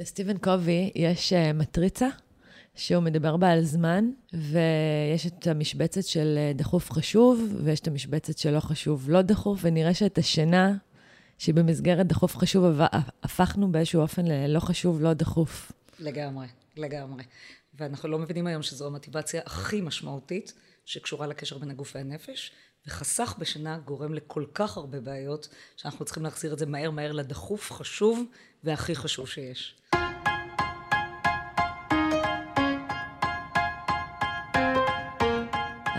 [0.00, 2.08] לסטיבן קובי יש אה, מטריצה,
[2.74, 8.38] שהוא מדבר בה על זמן, ויש את המשבצת של אה, דחוף חשוב, ויש את המשבצת
[8.38, 10.76] של לא חשוב לא דחוף, ונראה שאת השינה,
[11.38, 12.64] שהיא במסגרת דחוף חשוב,
[13.22, 15.72] הפכנו באיזשהו אופן ללא חשוב לא דחוף.
[15.98, 16.46] לגמרי,
[16.76, 17.24] לגמרי.
[17.74, 20.52] ואנחנו לא מבינים היום שזו המוטיבציה הכי משמעותית
[20.84, 22.52] שקשורה לקשר בין הגוף והנפש,
[22.86, 27.72] וחסך בשינה גורם לכל כך הרבה בעיות, שאנחנו צריכים להחזיר את זה מהר מהר לדחוף,
[27.72, 28.24] חשוב
[28.64, 29.79] והכי חשוב שיש.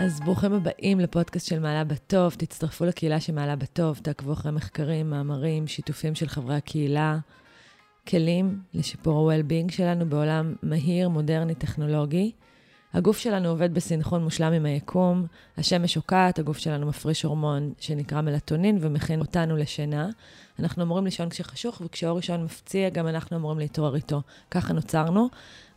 [0.04, 5.10] אז ברוכים הבאים לפודקאסט של מעלה בטוב, תצטרפו לקהילה של מעלה בטוב, תעקבו אחרי מחקרים,
[5.10, 7.18] מאמרים, שיתופים של חברי הקהילה,
[8.08, 12.32] כלים לשיפור ה-well-being שלנו בעולם מהיר, מודרני, טכנולוגי.
[12.92, 15.26] הגוף שלנו עובד בסנכרון מושלם עם היקום,
[15.58, 20.08] השמש שוקעת, הגוף שלנו מפריש הורמון שנקרא מלטונין ומכין אותנו לשינה.
[20.58, 24.22] אנחנו אמורים לישון כשחשוך, וכשאור ראשון מפציע, גם אנחנו אמורים להתעורר איתו.
[24.50, 25.28] ככה נוצרנו,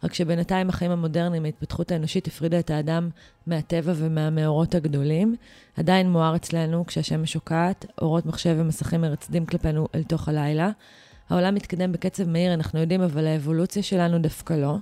[0.06, 3.10] רק שבינתיים החיים המודרניים, ההתפתחות האנושית הפרידה את האדם
[3.48, 5.36] מהטבע ומהמאורות הגדולים.
[5.78, 10.70] עדיין מואר אצלנו כשהשמש שוקעת, אורות מחשב ומסכים מרצדים כלפינו אל תוך הלילה.
[11.30, 14.76] העולם מתקדם בקצב מהיר, אנחנו יודעים, אבל האבולוציה שלנו דווקא לא.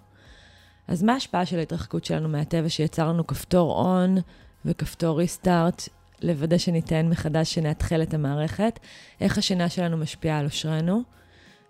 [0.87, 4.17] אז מה ההשפעה של ההתרחקות שלנו מהטבע שיצר לנו כפתור און
[4.65, 5.89] וכפתור ריסטארט,
[6.21, 8.79] לוודא שניתן מחדש שנאתחל את המערכת?
[9.21, 11.01] איך השינה שלנו משפיעה על אושרנו?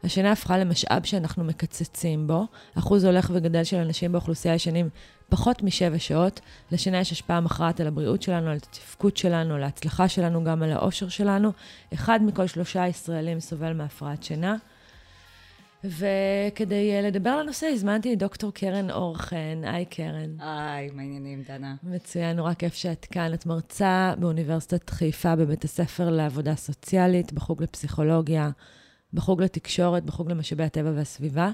[0.03, 2.45] השינה הפכה למשאב שאנחנו מקצצים בו.
[2.77, 4.89] אחוז הולך וגדל של אנשים באוכלוסייה ישנים
[5.29, 6.39] פחות משבע שעות.
[6.71, 10.71] לשינה יש השפעה מכרעת על הבריאות שלנו, על התפקוד שלנו, על ההצלחה שלנו, גם על
[10.71, 11.51] האושר שלנו.
[11.93, 14.55] אחד מכל שלושה ישראלים סובל מהפרעת שינה.
[15.83, 19.61] וכדי אה, לדבר על הנושא, הזמנתי את דוקטור קרן אור חן.
[19.63, 20.39] היי, קרן.
[20.39, 21.75] היי, מה העניינים, דנה?
[21.83, 23.33] מצוין, נורא כיף שאת כאן.
[23.33, 28.49] את מרצה באוניברסיטת חיפה בבית הספר לעבודה סוציאלית, בחוג לפסיכולוגיה,
[29.13, 31.51] בחוג לתקשורת, בחוג למשאבי הטבע והסביבה.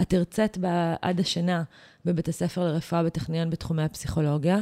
[0.00, 0.58] את הרצית
[1.02, 1.62] עד השנה
[2.04, 4.58] בבית הספר לרפואה בטכניון בתחומי הפסיכולוגיה.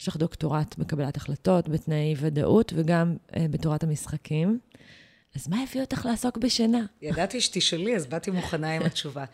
[0.00, 4.58] יש לך דוקטורט בקבלת החלטות, בתנאי ודאות וגם אה, בתורת המשחקים.
[5.34, 6.84] אז מה הביא אותך לעסוק בשינה?
[7.02, 9.24] ידעתי שתשאלי, אז באתי מוכנה עם התשובה.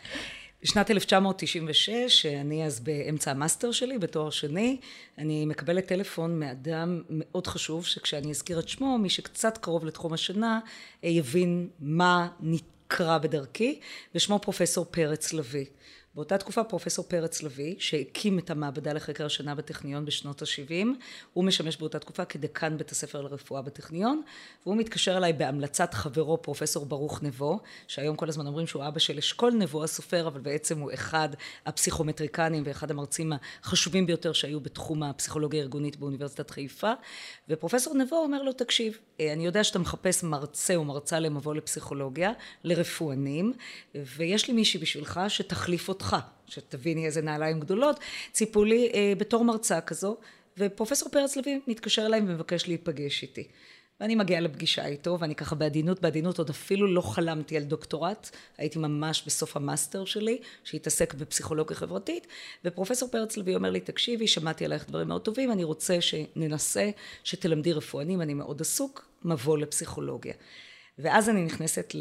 [0.63, 4.77] בשנת 1996, אני אז באמצע ה master שלי, בתואר שני,
[5.19, 10.61] אני מקבלת טלפון מאדם מאוד חשוב, שכשאני אזכיר את שמו, מי שקצת קרוב לתחום השינה,
[11.03, 13.81] יבין מה נקרא בדרכי,
[14.15, 15.67] ושמו פרופסור פרץ לביא.
[16.15, 20.87] באותה תקופה פרופסור פרץ לביא, שהקים את המעבדה לחקר השינה בטכניון בשנות ה-70,
[21.33, 24.23] הוא משמש באותה תקופה כדקן בית הספר לרפואה בטכניון,
[24.67, 29.19] והוא מתקשר אליי בהמלצת חברו פרופסור ברוך נבו, שהיום כל הזמן אומרים שהוא אבא של
[29.19, 31.29] אשכול נבו הסופר, אבל בעצם הוא אחד
[31.67, 33.33] הפסיכומטריקנים ואחד המרצים
[33.63, 36.93] החשובים ביותר שהיו בתחום הפסיכולוגיה הארגונית באוניברסיטת חיפה,
[37.49, 42.33] ופרופסור נבו אומר לו, תקשיב, אה, אני יודע שאתה מחפש מרצה או מרצה למבוא לפסיכולוגיה,
[42.65, 43.53] לרפואנים,
[43.95, 46.17] ויש לי מישהי בשבילך שתחליף אותך,
[46.47, 48.01] שתביני איזה נעליים גדולות,
[48.33, 50.17] ציפו לי אה, בתור מרצה כזו,
[50.59, 53.49] ופרופסור פרץ לביא מתקשר אליי ומבקש להיפגש איתי.
[54.01, 58.79] ואני מגיעה לפגישה איתו, ואני ככה בעדינות, בעדינות עוד אפילו לא חלמתי על דוקטורט, הייתי
[58.79, 62.27] ממש בסוף ה master שלי, שהתעסק בפסיכולוגיה חברתית,
[62.65, 66.91] ופרופסור פרץ לביא אומר לי, תקשיבי, שמעתי עלייך דברים מאוד טובים, אני רוצה שננסה,
[67.25, 70.35] שתלמדי רפואנים, אני מאוד עסוק, מבוא לפסיכולוגיה.
[70.99, 71.95] ואז אני נכנסת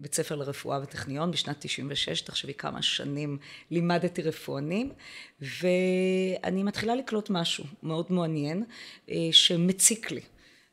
[0.00, 3.38] לבית ספר לרפואה בטכניון בשנת 96, תחשבי כמה שנים
[3.70, 4.92] לימדתי רפואנים,
[5.40, 8.64] ואני מתחילה לקלוט משהו מאוד מעניין,
[9.10, 10.20] אה, שמציק לי.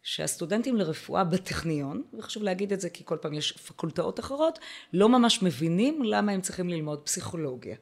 [0.05, 4.59] שהסטודנטים לרפואה בטכניון, וחשוב להגיד את זה כי כל פעם יש פקולטאות אחרות,
[4.93, 7.75] לא ממש מבינים למה הם צריכים ללמוד פסיכולוגיה.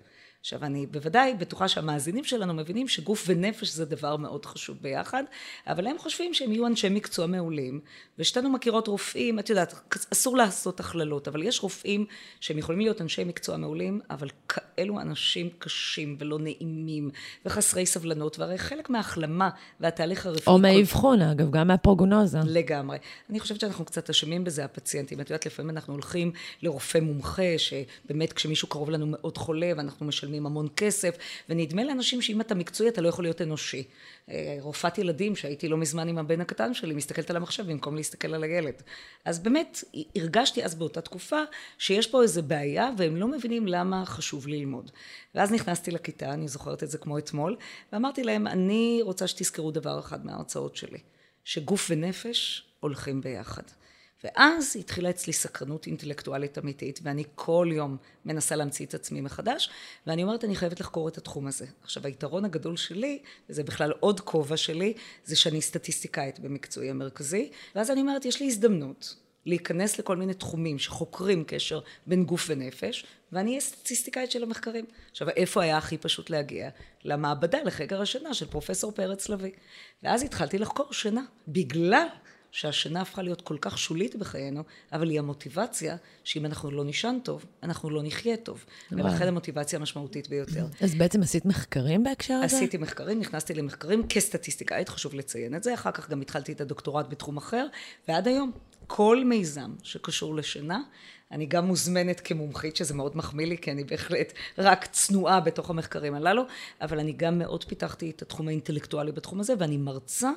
[0.44, 5.24] עכשיו אני בוודאי בטוחה שהמאזינים שלנו מבינים שגוף ונפש זה דבר מאוד חשוב ביחד,
[5.68, 7.80] אבל הם חושבים שהם יהיו אנשי מקצוע מעולים,
[8.20, 9.74] ושתינו מכירות רופאים, את יודעת,
[10.14, 12.06] אסור לעשות הכללות, אבל יש רופאים
[12.40, 14.28] שהם יכולים להיות אנשי מקצוע מעולים, אבל
[14.76, 17.10] כאלו אנשים קשים ולא נעימים,
[17.46, 20.54] וחסרי סבלנות, והרי חלק מההחלמה והתהליך הרפואי...
[20.56, 21.26] או מהאבחון, כל...
[21.26, 22.38] אגב, גם מהפרוגנוזה.
[22.46, 22.98] לגמרי.
[23.30, 25.22] אני חושבת שאנחנו קצת אשמים בזה, הפציינטים.
[25.22, 30.46] את יודעת, לפעמים אנחנו הולכים לרופא מומחה, שבאמת כשמישהו קרוב לנו מאוד חולה, ואנחנו משלמים
[30.46, 31.16] המון כסף,
[31.50, 33.84] ונדמה לאנשים שאם אתה מקצועי אתה לא יכול להיות אנושי.
[34.30, 38.34] אה, רופאת ילדים שהייתי לא מזמן עם הבן הקטן שלי, מסתכלת על המחשב במקום להסתכל
[38.34, 38.82] על הילד.
[39.26, 39.84] אז באמת,
[40.16, 41.40] הרגשתי אז באותה תקופה
[41.78, 44.92] שיש פה איזה בעיה והם לא מבינים למה חשוב ללמוד.
[45.36, 47.58] ואז נכנסתי לכיתה, אני זוכרת את זה כמו אתמול,
[47.94, 51.00] ואמרתי להם, אני רוצה שתזכרו דבר אחד מההרצאות שלי,
[51.44, 53.64] שגוף ונפש הולכים ביחד.
[54.24, 59.70] ואז התחילה אצלי סקרנות אינטלקטואלית אמיתית, ואני כל יום מנסה להמציא את עצמי מחדש,
[60.08, 61.66] ואני אומרת, אני חייבת לחקור את התחום הזה.
[61.84, 63.20] עכשיו, היתרון הגדול שלי,
[63.50, 64.94] וזה בכלל עוד כובע שלי,
[65.26, 69.16] זה שאני סטטיסטיקאית במקצועי המרכזי, ואז אני אומרת, יש לי הזדמנות
[69.46, 74.86] להיכנס לכל מיני תחומים שחוקרים קשר בין גוף ונפש, ואני אהיה סטטיסטיקאית של המחקרים.
[75.12, 76.70] עכשיו, איפה היה הכי פשוט להגיע?
[77.04, 79.52] למעבדה, לחקר השינה של פרופסור פרץ לביא.
[80.04, 82.08] ואז התחלתי לחקור שינה, בגלל
[82.54, 87.46] שהשינה הפכה להיות כל כך שולית בחיינו, אבל היא המוטיבציה שאם אנחנו לא נישן טוב,
[87.64, 88.66] אנחנו לא נחיה טוב.
[88.92, 89.06] וואו.
[89.06, 90.66] ולכן המוטיבציה המשמעותית ביותר.
[90.82, 92.58] אז בעצם עשית מחקרים בהקשר הזה?
[92.58, 95.74] עשיתי מחקרים, נכנסתי למחקרים כסטטיסטיקאית, חשוב לציין את זה.
[95.74, 97.68] אחר כך גם התחלתי את הדוקטורט בתחום אחר,
[98.08, 98.52] ועד היום
[98.88, 100.82] כל מיזם שקשור לשינה,
[101.32, 106.14] אני גם מוזמנת כמומחית, שזה מאוד מחמיא לי, כי אני בהחלט רק צנועה בתוך המחקרים
[106.14, 106.44] הללו,
[106.82, 110.32] אבל אני גם מאוד פיתחתי את התחום האינטלקטואלי בתחום הזה, ואני מרצה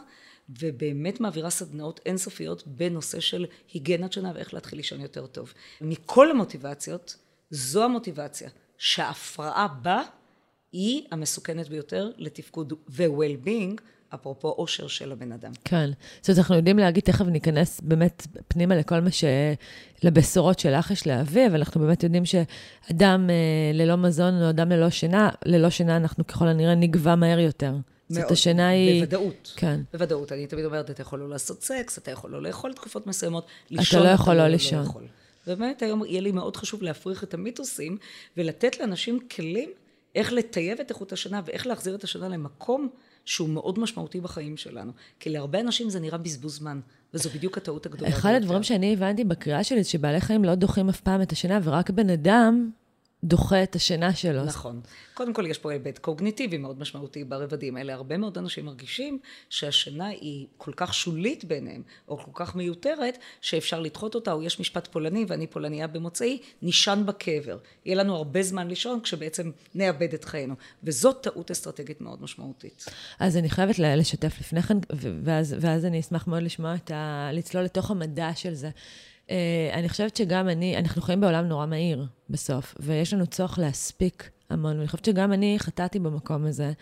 [0.49, 5.53] ובאמת מעבירה סדנאות אינסופיות בנושא של היגיינת שינה ואיך להתחיל לישון יותר טוב.
[5.81, 7.17] מכל המוטיבציות,
[7.51, 10.03] זו המוטיבציה שההפרעה בה
[10.77, 13.81] היא המסוכנת ביותר לתפקוד ו-well-being
[14.15, 15.53] אפרופו אושר של הבן אדם.
[15.65, 15.91] כן.
[16.21, 19.25] זאת אומרת, אנחנו יודעים להגיד, תכף ניכנס באמת פנימה לכל מה ש...
[20.03, 23.35] לבשורות שלך יש להביא, אבל אנחנו באמת יודעים שאדם אה,
[23.75, 27.71] ללא מזון או אדם ללא שינה, ללא שינה אנחנו ככל הנראה נגבה מהר יותר.
[27.71, 29.01] מאוד, זאת השינה היא...
[29.01, 29.53] בוודאות.
[29.57, 29.81] כן.
[29.93, 30.33] בוודאות.
[30.33, 34.01] אני תמיד אומרת, אתה יכול לא לעשות סקס, אתה יכול לא לאכול תקופות מסוימות, לישון,
[34.01, 34.85] אתה לא יכול לא, לא לישון.
[35.47, 37.99] לא באמת, היום יהיה לי מאוד חשוב להפריך את המיתוסים,
[38.37, 39.71] ולתת לאנשים כלים
[40.17, 42.89] איך לטייב את איכות השינה, ואיך להחזיר את השינה למקום
[43.25, 44.93] שהוא מאוד משמעותי בחיים שלנו.
[45.21, 46.81] כי להרבה אנשים זה נראה בזבוז זמן,
[47.15, 48.09] וזו בדיוק הטעות הגדולה.
[48.09, 51.61] אחד הדברים שאני הבנתי בקריאה שלי, זה שבעלי חיים לא דוחים אף פעם את השינה,
[51.63, 52.71] ורק בן אדם
[53.27, 54.45] דוחה את השינה שלו.
[54.45, 54.81] נכון.
[55.15, 57.95] קודם כל, יש פה היבט קוגניטיבי מאוד משמעותי ברבדים האלה.
[57.95, 59.19] הרבה מאוד אנשים מרגישים
[59.51, 64.61] שהשינה היא כל כך שולית ביניהם, או כל כך מיותרת, שאפשר לדחות אותה, או יש
[64.61, 67.59] משפט פולני, ואני פולניה במוצאי, נישן בקבר.
[67.85, 70.55] יהיה לנו הרבה זמן לישון, כשבעצם נאבד את חיינו.
[70.85, 72.85] וזאת טעות אסטרטגית מאוד משמעותית.
[73.19, 74.79] אז אני חייבת לשתף לפני כן,
[75.25, 77.31] ואז, ואז אני אשמח מאוד לשמוע את ה...
[77.33, 78.71] לצלול לתוך המדע של זה.
[79.27, 79.31] Uh,
[79.73, 84.77] אני חושבת שגם אני, אנחנו חיים בעולם נורא מהיר בסוף, ויש לנו צורך להספיק המון,
[84.77, 86.73] ואני חושבת שגם אני חטאתי במקום הזה,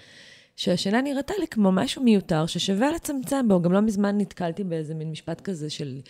[0.56, 3.62] שהשינה נראתה לי כמו משהו מיותר ששווה לצמצם בו.
[3.62, 6.00] גם לא מזמן נתקלתי באיזה מין משפט כזה של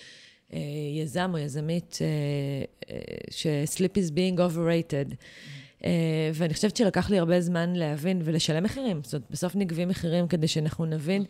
[0.50, 0.54] uh,
[1.00, 2.90] יזם או יזמית, uh, uh,
[3.30, 5.14] ש-sleep is being overrated.
[5.80, 5.84] Uh,
[6.34, 9.00] ואני חושבת שלקח לי הרבה זמן להבין ולשלם מחירים.
[9.04, 11.24] זאת אומרת, בסוף נגבים מחירים כדי שאנחנו נבין.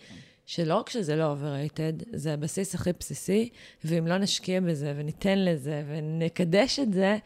[0.47, 3.49] שלא רק שזה לא overrated, זה הבסיס הכי בסיסי,
[3.85, 7.19] ואם לא נשקיע בזה וניתן לזה ונקדש את זה,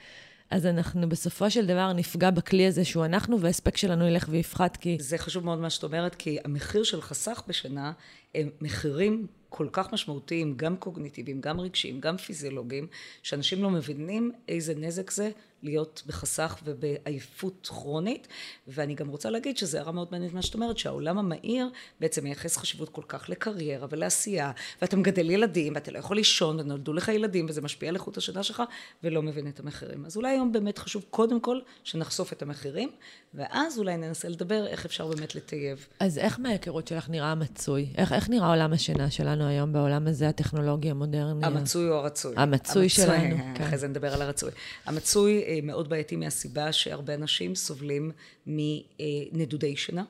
[0.50, 4.96] אז אנחנו בסופו של דבר נפגע בכלי הזה שהוא אנחנו, וההספק שלנו ילך ויפחת כי...
[5.00, 7.92] זה חשוב מאוד מה שאת אומרת, כי המחיר של חסך בשנה
[8.34, 12.86] הם מחירים כל כך משמעותיים, גם קוגניטיביים, גם רגשיים, גם פיזיולוגיים,
[13.22, 15.30] שאנשים לא מבינים איזה נזק זה
[15.62, 18.28] להיות בחסך ובעייפות כרונית.
[18.68, 21.68] ואני גם רוצה להגיד שזה הערה מאוד מעניינת מה שאת אומרת, שהעולם המהיר
[22.00, 24.52] בעצם מייחס חשיבות כל כך לקריירה ולעשייה,
[24.82, 28.42] ואתה מגדל ילדים, ואתה לא יכול לישון, ונולדו לך ילדים, וזה משפיע על איכות השינה
[28.42, 28.62] שלך,
[29.04, 30.06] ולא מבין את המחירים.
[30.06, 32.90] אז אולי היום באמת חשוב קודם כל שנחשוף את המחירים,
[33.34, 35.86] ואז אולי ננסה לדבר איך אפשר באמת לטייב.
[36.00, 37.88] אז איך מההיכרות שלך נראה המצוי?
[37.96, 41.46] איך, איך נראה עולם השינה שלנו היום בעולם הזה, הטכנולוגי המודרני?
[41.46, 42.34] המצוי או הרצוי?
[42.36, 43.64] המצוי, המצוי שלנו, כן.
[43.64, 44.50] אחרי זה נדבר על הרצוי.
[44.86, 48.10] המצוי אה, מאוד בעייתי מהסיבה שהרבה אנשים סובלים
[48.46, 50.04] מנדודי שינה.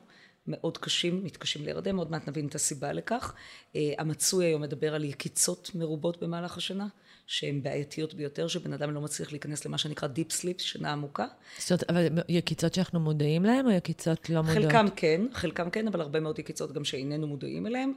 [0.49, 3.33] מאוד קשים, מתקשים להירדם, עוד מעט נבין את הסיבה לכך.
[3.75, 6.87] אה, המצוי היום מדבר על יקיצות מרובות במהלך השינה.
[7.29, 11.25] שהן בעייתיות ביותר, שבן אדם לא מצליח להיכנס למה שנקרא deep sleep, שינה עמוקה.
[11.57, 14.63] זאת אומרת, אבל יקיצות שאנחנו מודעים להן, או יקיצות לא מודעות?
[14.63, 17.93] חלקם כן, חלקם כן, אבל הרבה מאוד יקיצות גם שאיננו מודעים אליהן.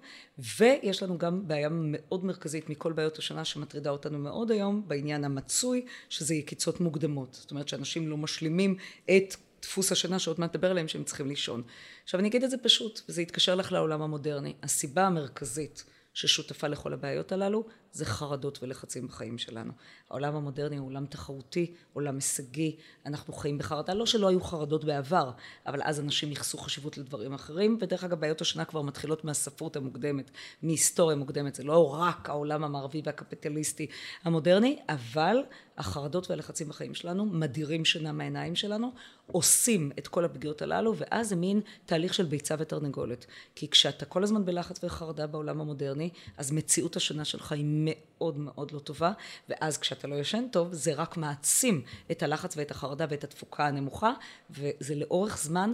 [0.59, 5.87] ויש לנו גם בעיה מאוד מרכזית מכל בעיות השנה שמטרידה אותנו מאוד היום, בעניין המצוי,
[6.09, 7.35] שזה יקיצות מוקדמות.
[7.35, 8.77] זאת אומרת שאנשים לא משלימים
[9.17, 11.62] את דפוס השינה שעוד מעט נדבר עליהם שהם צריכים לישון.
[12.05, 14.55] עכשיו אני אגיד את זה פשוט, וזה יתקשר לך לעולם המודרני.
[14.62, 15.85] הסיבה המרכזית
[16.15, 19.73] ששותפה לכל הבעיות הללו, זה חרדות ולחצים בחיים שלנו.
[20.11, 25.31] העולם המודרני הוא עולם תחרותי, עולם הישגי, אנחנו חיים בחרדה, לא שלא היו חרדות בעבר,
[25.67, 30.31] אבל אז אנשים ייחסו חשיבות לדברים אחרים, ודרך אגב בעיות השנה כבר מתחילות מהספרות המוקדמת,
[30.63, 33.87] מהיסטוריה מוקדמת, זה לא רק העולם המערבי והקפיטליסטי
[34.25, 35.37] המודרני, אבל
[35.79, 38.93] החרדות והלחצים בחיים שלנו מדירים שינה מהעיניים שלנו,
[39.27, 43.27] עושים את כל הפגיעות הללו, ואז זה מין תהליך של ביצה ותרנגולת.
[43.55, 48.71] כי כשאתה כל הזמן בלחץ וחרדה בעולם המודרני, אז מציאות השינה שלך היא מאוד מאוד
[48.71, 49.12] לא טובה,
[49.49, 54.12] ואז כשאתה לא ישן טוב, זה רק מעצים את הלחץ ואת החרדה ואת התפוקה הנמוכה,
[54.51, 55.73] וזה לאורך זמן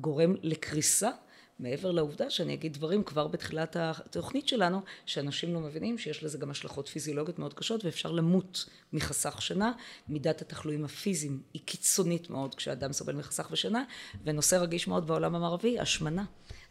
[0.00, 1.10] גורם לקריסה
[1.58, 6.50] מעבר לעובדה שאני אגיד דברים כבר בתחילת התוכנית שלנו, שאנשים לא מבינים שיש לזה גם
[6.50, 9.72] השלכות פיזיולוגיות מאוד קשות ואפשר למות מחסך שינה.
[10.08, 13.84] מידת התחלואים הפיזיים היא קיצונית מאוד כשאדם סובל מחסך בשינה,
[14.24, 16.24] ונושא רגיש מאוד בעולם המערבי, השמנה.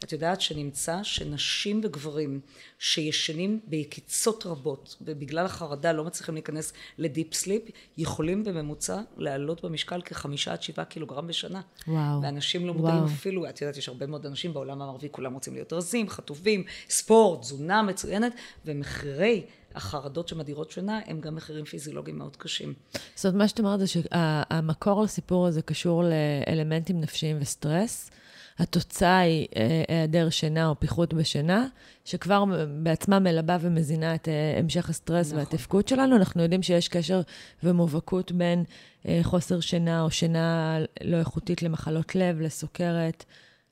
[0.03, 2.39] את יודעת שנמצא שנשים וגברים
[2.79, 7.63] שישנים ביקיצות רבות ובגלל החרדה לא מצליחים להיכנס לדיפ סליפ
[7.97, 11.61] יכולים בממוצע לעלות במשקל כחמישה עד שבעה קילוגרם בשנה.
[11.87, 12.21] וואו.
[12.21, 15.73] ואנשים לא מודעים אפילו, את יודעת יש הרבה מאוד אנשים בעולם המערבי כולם רוצים להיות
[15.73, 18.33] רזים, חטובים, ספורט, תזונה מצוינת
[18.65, 22.73] ומחירי החרדות שמדירות שינה הם גם מחירים פיזיולוגיים מאוד קשים.
[23.15, 28.11] זאת אומרת, מה שאת אומרת זה שהמקור לסיפור הזה קשור לאלמנטים נפשיים וסטרס.
[28.59, 31.67] התוצאה היא אה, היעדר שינה או פיחות בשינה,
[32.05, 32.43] שכבר
[32.83, 35.39] בעצמה מלבה ומזינה את אה, המשך הסטרס נכון.
[35.39, 36.15] והתפקוד שלנו.
[36.15, 37.21] אנחנו יודעים שיש קשר
[37.63, 38.63] ומובהקות בין
[39.07, 43.25] אה, חוסר שינה או שינה לא איכותית למחלות לב, לסוכרת.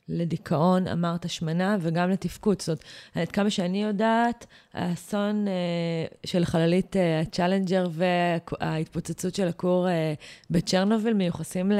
[0.09, 2.61] לדיכאון, אמרת השמנה, וגם לתפקוד.
[2.61, 2.83] זאת
[3.15, 5.53] אומרת, כמה שאני יודעת, האסון אה,
[6.25, 10.13] של חללית אה, הצ'אלנג'ר וההתפוצצות של הכור אה,
[10.49, 11.71] בצ'רנוביל מיוחסים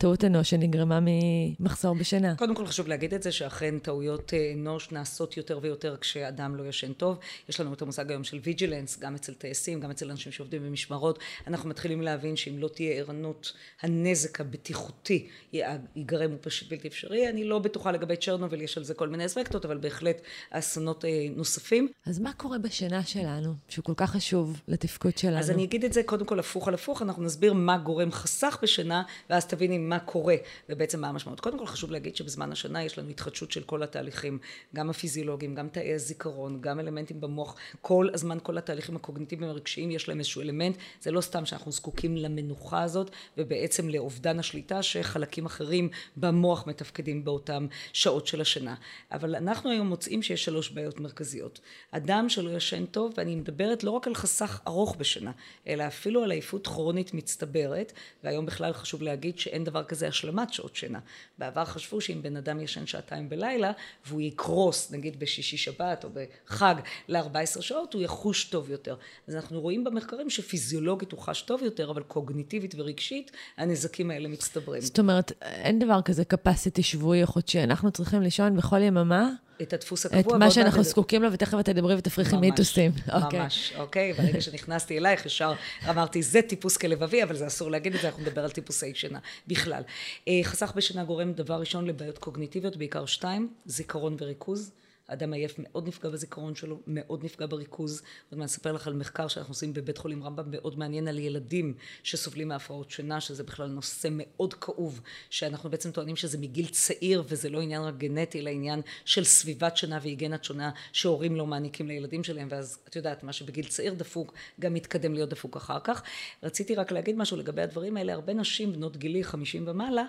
[0.00, 2.36] לטעות אנוש שנגרמה ממחסור בשינה.
[2.36, 6.62] קודם כל חשוב להגיד את זה, שאכן טעויות אה, אנוש נעשות יותר ויותר כשאדם לא
[6.62, 7.18] ישן טוב.
[7.48, 11.18] יש לנו את המושג היום של ויג'ילנס, גם אצל טייסים, גם אצל אנשים שעובדים במשמרות.
[11.46, 13.52] אנחנו מתחילים להבין שאם לא תהיה ערנות,
[13.82, 17.28] הנזק הבטיחותי ייגרם הוא פשוט בלתי אפשרי.
[17.28, 21.26] אני לא בטוחה לגבי צ'רנוביל, יש על זה כל מיני אספקטות, אבל בהחלט אסונות אה,
[21.36, 21.88] נוספים.
[22.06, 25.38] אז מה קורה בשינה שלנו, שהוא כל כך חשוב לתפקוד שלנו?
[25.38, 28.58] אז אני אגיד את זה קודם כל הפוך על הפוך, אנחנו נסביר מה גורם חסך
[28.62, 30.36] בשינה, ואז תביני מה קורה,
[30.68, 31.40] ובעצם מה המשמעות.
[31.40, 34.38] קודם כל חשוב להגיד שבזמן השינה יש לנו התחדשות של כל התהליכים,
[34.74, 40.08] גם הפיזיולוגיים, גם תאי הזיכרון, גם אלמנטים במוח, כל הזמן כל התהליכים הקוגניטיביים הרגשיים יש
[40.08, 45.88] להם איזשהו אלמנט, זה לא סתם שאנחנו זקוקים למנוחה הזאת, ובעצם לאובדן השליטה שחלקים אחרים
[46.16, 48.74] במוח מתפקדים באותה אותם שעות של השינה.
[49.12, 51.60] אבל אנחנו היום מוצאים שיש שלוש בעיות מרכזיות.
[51.90, 55.32] אדם שלא ישן טוב, ואני מדברת לא רק על חסך ארוך בשינה,
[55.66, 57.92] אלא אפילו על עייפות כרונית מצטברת,
[58.24, 60.98] והיום בכלל חשוב להגיד שאין דבר כזה השלמת שעות שינה.
[61.38, 63.72] בעבר חשבו שאם בן אדם ישן שעתיים בלילה,
[64.06, 66.74] והוא יקרוס נגיד בשישי שבת או בחג
[67.08, 68.96] ל-14 שעות, הוא יחוש טוב יותר.
[69.28, 74.82] אז אנחנו רואים במחקרים שפיזיולוגית הוא חש טוב יותר, אבל קוגניטיבית ורגשית, הנזקים האלה מצטברים.
[74.82, 77.62] זאת אומרת, אין דבר כזה capacity שבועי או חודשי.
[77.64, 79.30] אנחנו צריכים לישון בכל יממה.
[79.62, 80.36] את הדפוס הקבוע.
[80.36, 82.92] את מה שאנחנו זקוקים לו, ותכף את תדברי ותפריכי מיתוסים.
[83.32, 84.12] ממש, אוקיי.
[84.12, 85.52] ברגע שנכנסתי אלייך, ישר
[85.88, 89.18] אמרתי, זה טיפוס כלבבי, אבל זה אסור להגיד את זה, אנחנו נדבר על טיפוסי שינה
[89.46, 89.82] בכלל.
[90.28, 94.70] אה, חסך בשינה גורם דבר ראשון לבעיות קוגניטיביות, בעיקר שתיים, זיכרון וריכוז.
[95.12, 98.02] אדם עייף מאוד נפגע בזיכרון שלו, מאוד נפגע בריכוז.
[98.30, 101.74] עוד מעט אספר לך על מחקר שאנחנו עושים בבית חולים רמב"ם מאוד מעניין על ילדים
[102.02, 105.00] שסובלים מהפרעות שינה, שזה בכלל נושא מאוד כאוב,
[105.30, 109.76] שאנחנו בעצם טוענים שזה מגיל צעיר וזה לא עניין רק גנטי, אלא עניין של סביבת
[109.76, 114.34] שינה והיגיינת שונה שהורים לא מעניקים לילדים שלהם, ואז את יודעת, מה שבגיל צעיר דפוק,
[114.60, 116.02] גם מתקדם להיות דפוק אחר כך.
[116.42, 120.04] רציתי רק להגיד משהו לגבי הדברים האלה, הרבה נשים בנות גילי 50 ומעלה,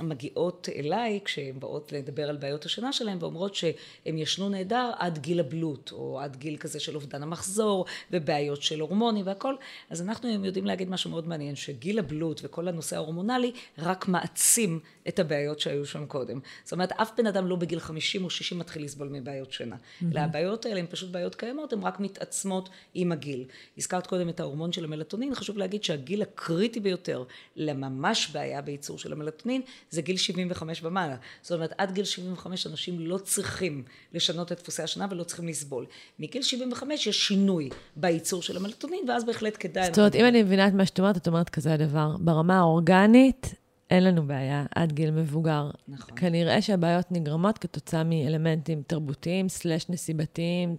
[0.00, 5.18] מגיעות אליי כשהן באות לדבר על בעיות השינה שלהן ואומרות שהן ישנו ישנו נהדר עד
[5.18, 9.54] גיל הבלוט, או עד גיל כזה של אובדן המחזור, ובעיות של הורמונים והכל.
[9.90, 14.80] אז אנחנו היום יודעים להגיד משהו מאוד מעניין, שגיל הבלוט וכל הנושא ההורמונלי רק מעצים
[15.08, 16.40] את הבעיות שהיו שם קודם.
[16.64, 19.76] זאת אומרת, אף בן אדם לא בגיל 50 או 60 מתחיל לסבול מבעיות שינה.
[20.12, 23.44] אלא הבעיות האלה הן פשוט בעיות קיימות, הן רק מתעצמות עם הגיל.
[23.78, 27.24] הזכרת קודם את ההורמון של המלטונין, חשוב להגיד שהגיל הקריטי ביותר
[27.56, 31.16] לממש בעיה בייצור של המלטונין, זה גיל 75 ומעלה.
[31.42, 33.82] זאת אומרת, עד גיל 75 אנשים לא צריכים
[34.14, 35.86] לשנות לשנות את דפוסי השינה ולא צריכים לסבול.
[36.18, 39.86] מגיל 75 יש שינוי בייצור של המלטונין, ואז בהחלט כדאי...
[39.86, 42.16] זאת אומרת, אם אני מבינה את מה שאת אומרת, את אומרת כזה הדבר.
[42.20, 43.54] ברמה האורגנית,
[43.90, 45.70] אין לנו בעיה עד גיל מבוגר.
[45.88, 46.18] נכון.
[46.18, 50.76] כנראה שהבעיות נגרמות כתוצאה מאלמנטים תרבותיים, סלש נסיבתיים,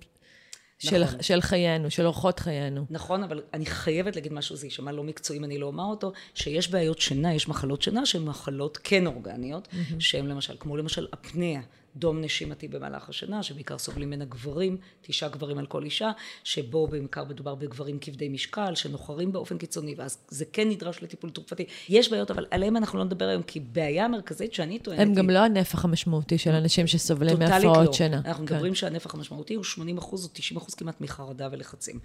[0.80, 1.22] של, נכון.
[1.22, 2.86] של חיינו, של אורחות חיינו.
[2.90, 6.12] נכון, אבל אני חייבת להגיד משהו, זה יישמע לא מקצועי אם אני לא אומר אותו,
[6.34, 9.96] שיש בעיות שינה, יש מחלות שינה שהן מחלות כן אורגניות, mm-hmm.
[10.00, 11.62] שהן למשל, כמו למשל אפניה,
[12.00, 16.12] דום נשימתי במהלך השנה, שבעיקר סובלים מן הגברים, תשעה גברים על כל אישה,
[16.44, 21.66] שבו בעיקר מדובר בגברים כבדי משקל, שנוחרים באופן קיצוני, ואז זה כן נדרש לטיפול תרופתי.
[21.90, 25.00] יש בעיות, אבל עליהם אנחנו לא נדבר היום, כי בעיה המרכזית שאני טוענת...
[25.00, 27.94] הם גם לא הנפח המשמעותי של אנשים שסובלים מהפרעות לא.
[27.94, 28.22] שינה.
[28.26, 28.54] אנחנו כן.
[28.54, 32.00] מדברים שהנפח המשמעותי הוא 80 אחוז או 90 אחוז כמעט מחרדה ולחצים.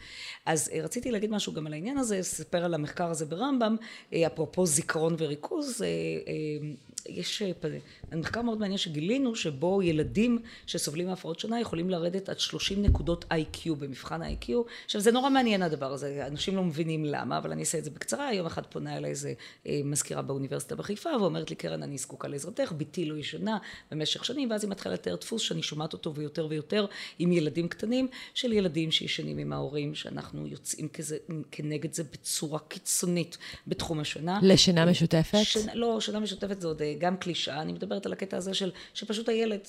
[0.47, 3.77] אז אה, רציתי להגיד משהו גם על העניין הזה, לספר על המחקר הזה ברמב"ם,
[4.13, 5.89] אה, אפרופו זיכרון וריכוז, אה,
[7.09, 7.43] יש
[8.13, 13.77] מחקר מאוד מעניין שגילינו שבו ילדים שסובלים מהפרעות שינה יכולים לרדת עד 30 נקודות איי-קיו
[13.77, 14.63] במבחן איי-קיו.
[14.85, 17.91] עכשיו זה נורא מעניין הדבר הזה, אנשים לא מבינים למה, אבל אני אעשה את זה
[17.91, 18.35] בקצרה.
[18.35, 19.33] יום אחד פונה אליי איזה
[19.67, 23.59] מזכירה באוניברסיטה בחיפה ואומרת לי, קרן, אני זקוקה לעזרתך, בתי לא ישנה
[23.91, 26.87] במשך שנים, ואז היא מתחילה לתאר דפוס שאני שומעת אותו ויותר ויותר
[27.19, 31.17] עם ילדים קטנים, של ילדים שישנים עם ההורים, שאנחנו יוצאים כזה,
[31.51, 34.39] כנגד זה בצורה קיצונית בתחום השינה.
[34.43, 35.39] לשינה משותפת?
[35.43, 39.29] שינה, לא, שינה משותפת זה עוד גם קלישאה, אני מדברת על הקטע הזה של, שפשוט
[39.29, 39.61] הילד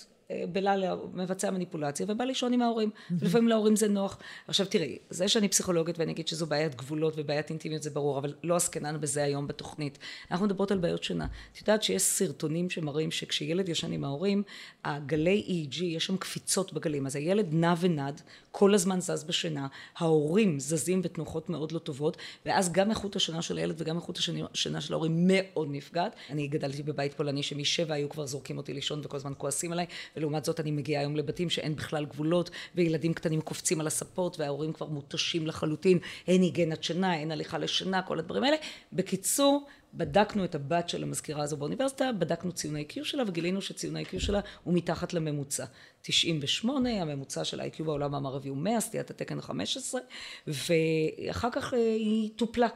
[0.51, 2.89] בלילה מבצע מניפולציה ובא לישון עם ההורים.
[3.19, 4.19] ולפעמים להורים זה נוח.
[4.47, 8.33] עכשיו תראי, זה שאני פסיכולוגית ואני אגיד שזו בעיית גבולות ובעיית אינטימיות זה ברור, אבל
[8.43, 9.97] לא עסקנן בזה היום בתוכנית.
[10.31, 11.27] אנחנו מדברות על בעיות שינה.
[11.53, 14.43] את יודעת שיש סרטונים שמראים שכשילד ישן עם ההורים,
[14.85, 17.05] הגלי EEG, יש שם קפיצות בגלים.
[17.05, 22.71] אז הילד נע ונד, כל הזמן זז בשינה, ההורים זזים בתנוחות מאוד לא טובות, ואז
[22.71, 26.15] גם איכות השינה של הילד וגם איכות השינה של ההורים מאוד נפגעת.
[26.29, 29.85] אני גדלתי בבית פולני שמשבע היו כבר זורקים אותי לישון וכל הזמן כועסים עליי,
[30.17, 34.73] ולעומת זאת אני מגיעה היום לבתים שאין בכלל גבולות, וילדים קטנים קופצים על הספות, וההורים
[34.73, 38.57] כבר מותשים לחלוטין, אין היגנת שינה, אין הליכה לשינה, כל הדברים האלה.
[38.93, 44.19] בקיצור, בדקנו את הבת של המזכירה הזו באוניברסיטה, בדקנו ציון ה-IQ שלה וגילינו שציון ה-IQ
[44.19, 45.65] שלה הוא מתחת לממוצע.
[46.01, 50.01] 98, הממוצע של ה-IQ בעולם המערבי הוא 100, סטיית התקן 15,
[50.47, 52.67] ואחר כך היא טופלה.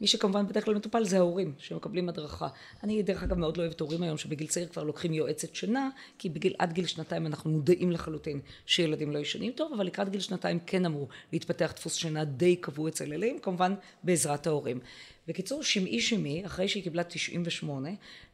[0.00, 2.48] מי שכמובן בדרך כלל מטופל זה ההורים שמקבלים הדרכה.
[2.82, 5.88] אני דרך אגב מאוד לא אוהבת הורים היום שבגיל צעיר כבר לוקחים יועצת שינה,
[6.18, 10.20] כי בגיל, עד גיל שנתיים אנחנו מודעים לחלוטין שילדים לא ישנים טוב, אבל לקראת גיל
[10.20, 14.80] שנתיים כן אמרו להתפתח דפוס שינה די קבוע אצל ילדים, כמובן בעזרת ההורים.
[15.28, 17.88] בקיצור, שמעי שמעי, אחרי שהיא קיבלה 98,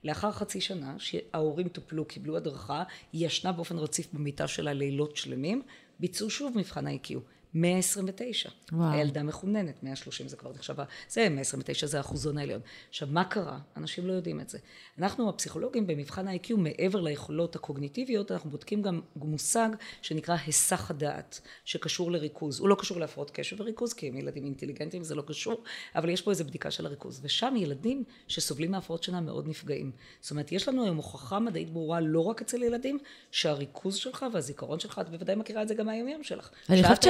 [0.05, 5.63] לאחר חצי שנה שההורים טופלו, קיבלו הדרכה, היא ישנה באופן רציף במיטה שלה לילות שלמים,
[6.01, 7.15] ביצעו שוב מבחן ה-IQ.
[7.55, 8.51] 129.
[8.73, 8.93] וואו.
[8.93, 10.75] הילדה מחוננת, 130 זה כבר נחשב,
[11.09, 12.61] זה 129 זה האחוזון העליון.
[12.89, 13.59] עכשיו מה קרה?
[13.77, 14.59] אנשים לא יודעים את זה.
[14.99, 19.69] אנחנו הפסיכולוגים במבחן ה-IQ מעבר ליכולות הקוגניטיביות, אנחנו בודקים גם מושג
[20.03, 22.61] שנקרא היסח הדעת, שקשור לריכוז.
[22.61, 25.63] הוא לא קשור להפרעות קשב וריכוז, כי הם ילדים אינטליגנטים, זה לא קשור,
[25.95, 27.21] אבל יש פה איזו בדיקה של הריכוז.
[27.23, 29.91] ושם ילדים שסובלים מהפרעות שינה מאוד נפגעים.
[30.21, 32.99] זאת אומרת, יש לנו היום הוכחה מדעית ברורה, לא רק אצל ילדים,
[33.31, 36.51] שהריכוז שלך והזיכרון שלך, את בוודאי מכירה את זה גם מהיום יום שלך.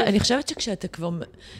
[0.04, 1.10] אני חושבת, חושבת שכשאתה כבר,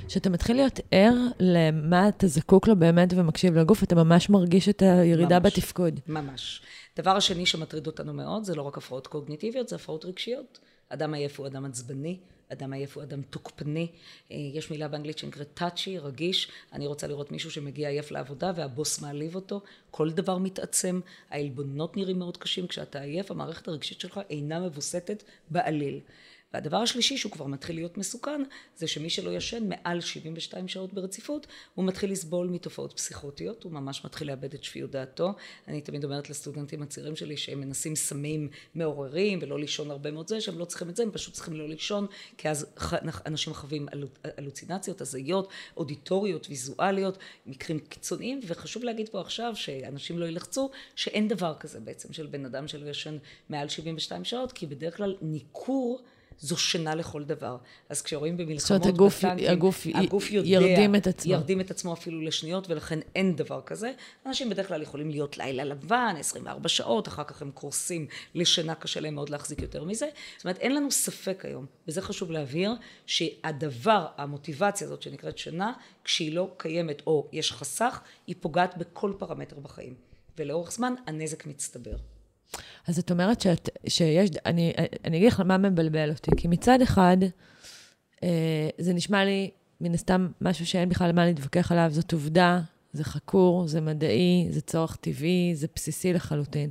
[0.09, 4.83] כשאתה מתחיל להיות ער למה אתה זקוק לו באמת ומקשיב לגוף, אתה ממש מרגיש את
[4.83, 6.01] הירידה ממש, בתפקוד.
[6.07, 6.63] ממש.
[6.99, 10.59] דבר השני שמטריד אותנו מאוד, זה לא רק הפרעות קוגניטיביות, זה הפרעות רגשיות.
[10.89, 12.19] אדם עייף הוא אדם עצבני,
[12.53, 13.87] אדם עייף הוא אדם תוקפני.
[14.33, 16.49] אה, יש מילה באנגלית שנקראת טאצ'י, רגיש.
[16.73, 19.61] אני רוצה לראות מישהו שמגיע עייף לעבודה והבוס מעליב אותו.
[19.91, 21.01] כל דבר מתעצם,
[21.31, 22.67] העלבונות נראים מאוד קשים.
[22.67, 26.01] כשאתה עייף, המערכת הרגשית שלך אינה מבוסתת בעליל.
[26.55, 28.43] והדבר השלישי שהוא כבר מתחיל להיות מסוכן
[28.77, 34.05] זה שמי שלא ישן מעל 72 שעות ברציפות הוא מתחיל לסבול מתופעות פסיכוטיות הוא ממש
[34.05, 35.33] מתחיל לאבד את שפיות דעתו.
[35.69, 40.41] אני תמיד אומרת לסטודנטים הצעירים שלי שהם מנסים סמים מעוררים ולא לישון הרבה מאוד זה
[40.41, 42.07] שהם לא צריכים את זה הם פשוט צריכים לא לישון
[42.39, 42.67] כי אז
[43.27, 43.87] אנשים חווים
[44.25, 51.55] הלוצינציות הזיות אודיטוריות ויזואליות מקרים קיצוניים וחשוב להגיד פה עכשיו שאנשים לא ילחצו שאין דבר
[51.61, 53.17] כזה בעצם של בן אדם שלא ישן
[53.49, 56.01] מעל 72 שעות כי בדרך כלל ניכור
[56.39, 57.57] זו שינה לכל דבר.
[57.89, 61.33] אז כשרואים במלחמות זאת אומרת, הגוף, בטנקים, הגוף, הגוף יודע, ירדים את עצמו.
[61.33, 63.93] ירדים את עצמו אפילו לשניות, ולכן אין דבר כזה.
[64.27, 69.01] אנשים בדרך כלל יכולים להיות לילה לבן, 24 שעות, אחר כך הם קורסים לשינה, קשה
[69.01, 70.07] להם מאוד להחזיק יותר מזה.
[70.37, 72.73] זאת אומרת, אין לנו ספק היום, וזה חשוב להבהיר,
[73.07, 75.73] שהדבר, המוטיבציה הזאת שנקראת שינה,
[76.05, 79.95] כשהיא לא קיימת או יש חסך, היא פוגעת בכל פרמטר בחיים.
[80.39, 81.97] ולאורך זמן הנזק מצטבר.
[82.89, 84.73] אז את אומרת שאת, שיש, אני,
[85.05, 87.17] אני אגיד לך מה מבלבל אותי, כי מצד אחד,
[88.23, 92.61] אה, זה נשמע לי מן הסתם משהו שאין בכלל מה להתווכח עליו, זאת עובדה,
[92.93, 96.71] זה חקור, זה מדעי, זה צורך טבעי, זה בסיסי לחלוטין.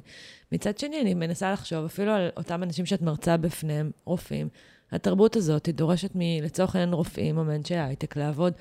[0.51, 4.47] מצד שני, אני מנסה לחשוב אפילו על אותם אנשים שאת מרצה בפניהם, רופאים.
[4.91, 8.53] התרבות הזאת היא דורשת מ, לצורך העניין רופאים או מאנשי הייטק לעבוד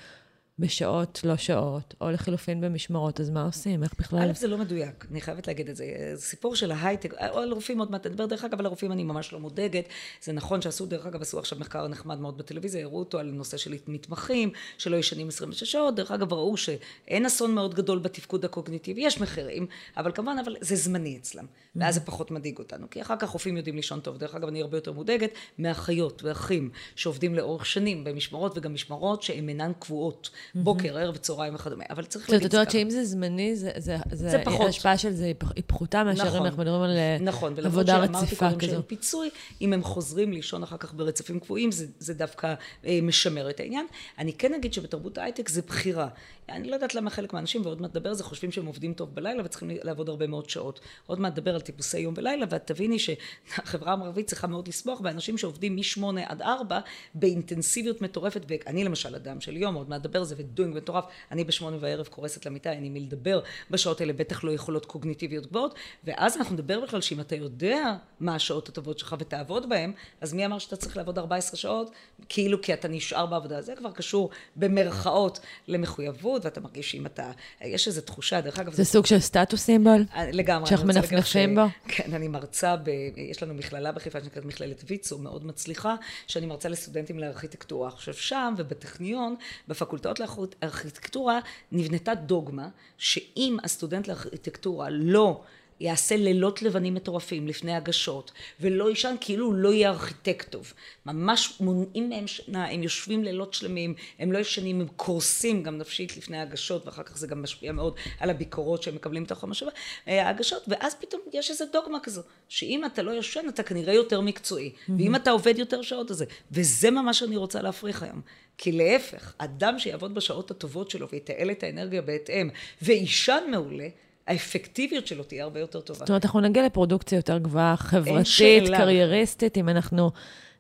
[0.59, 3.83] בשעות, לא שעות, או לחילופין במשמרות, אז מה עושים?
[3.83, 4.31] איך בכלל?
[4.31, 6.12] א', זה לא מדויק, אני חייבת להגיד את זה.
[6.17, 9.33] סיפור של ההייטק, או על רופאים עוד מעט נדבר, דרך אגב, על הרופאים אני ממש
[9.33, 9.85] לא מודאגת.
[10.23, 13.57] זה נכון שעשו, דרך אגב, עשו עכשיו מחקר נחמד מאוד בטלוויזיה, הראו אותו על נושא
[13.57, 19.01] של מתמחים, שלא ישנים 26 שעות, דרך אגב, ראו שאין אסון מאוד גדול בתפקוד הקוגניטיבי,
[19.01, 23.17] יש מחירים, אבל כמובן, אבל זה זמני אצלם, ואז זה פחות מדאיג אותנו, כי אחר
[23.17, 24.19] כך רופאים יודעים לישון טוב.
[24.19, 29.49] דרך אגב, אני הרבה יותר מודאגת מאחיות ואחים שעובדים לאורך שנים במשמרות, וגם משמרות שהן
[29.49, 30.31] אינן קבועות.
[30.55, 31.85] בוקר, ערב, צהריים וכדומה.
[31.91, 34.67] אבל צריך להגיד את יודעת שאם זה זמני, זה, זה, זה, זה פחות.
[34.67, 35.25] ההשפעה של זה
[35.57, 38.83] היא פחותה מאשר נכון, אם אנחנו מדברים על נכון, עבודה רציפה כזו.
[38.87, 42.55] פיצוי, אם הם חוזרים לישון אחר כך ברצפים קבועים, זה, זה דווקא
[42.87, 43.87] אה, משמר את העניין.
[44.19, 46.09] אני כן אגיד שבתרבות ההייטק זה בחירה.
[46.49, 49.15] אני לא יודעת למה חלק מהאנשים, ועוד מעט נדבר על זה, חושבים שהם עובדים טוב
[49.15, 50.81] בלילה וצריכים לעבוד הרבה מאוד שעות.
[51.07, 55.39] עוד מעט נדבר על טיפוסי יום ולילה, ואת תביני שהחברה המערבית צריכה מאוד לסמוך באנשים
[55.39, 56.81] שעובדים משמונה עד ארבע
[57.15, 61.45] באינטנסיביות מטורפת, ואני למשל אדם של יום, עוד מעט נדבר על זה, ודוינג מטורף, אני
[61.45, 65.75] בשמונה בערב קורסת למיטה, אין לי מי לדבר בשעות האלה, בטח לא יכולות קוגניטיביות גבוהות,
[66.05, 70.47] ואז אנחנו נדבר בכלל שאם אתה יודע מה השעות הטובות שלך ותעבוד בהן, אז מי
[70.47, 71.91] אמר שאתה צריך לעבוד 14 שעות,
[72.29, 76.32] כאילו כי אתה נשאר בעבודה, זה כבר קשור במרכאות למחויבות.
[76.45, 78.73] ואתה מרגיש שאם אתה, יש איזו תחושה, דרך אגב...
[78.75, 80.05] זה סוג של סטטוס סימבול?
[80.14, 80.68] אה, לגמרי.
[80.68, 81.62] שאנחנו מנפנפים בו?
[81.88, 85.95] כן, אני מרצה, ב, יש לנו מכללה בחיפה שנקראת מכללת ויצו, מאוד מצליחה,
[86.27, 87.88] שאני מרצה לסטודנטים לארכיטקטורה.
[87.88, 89.37] עכשיו שם ובטכניון,
[89.68, 91.38] בפקולטות לארכיטקטורה,
[91.73, 92.68] נבנתה דוגמה,
[92.99, 95.42] שאם הסטודנט לארכיטקטורה לא...
[95.81, 100.73] יעשה לילות לבנים מטורפים לפני הגשות, ולא יישן כאילו הוא לא יהיה ארכיטקט טוב.
[101.07, 106.17] ממש מונעים מהם שינה, הם יושבים לילות שלמים, הם לא ישנים, הם קורסים גם נפשית
[106.17, 109.71] לפני הגשות, ואחר כך זה גם משפיע מאוד על הביקורות שהם מקבלים מתוך המחשבה,
[110.09, 114.21] אה, ההגשות, ואז פתאום יש איזו דוגמה כזו, שאם אתה לא ישן אתה כנראה יותר
[114.21, 114.73] מקצועי.
[114.99, 118.21] ואם אתה עובד יותר שעות אז זה, וזה ממש שאני רוצה להפריך היום.
[118.59, 122.51] כי להפך, אדם שיעבוד בשעות הטובות שלו ויתעל את האנרגיה בהתאם,
[122.83, 123.89] ויישן מעולה,
[124.27, 125.99] האפקטיביות שלו תהיה הרבה יותר טובה.
[125.99, 130.11] זאת אומרת, אנחנו נגיע לפרודוקציה יותר גבוהה, חברתית, קרייריסטית, אם אנחנו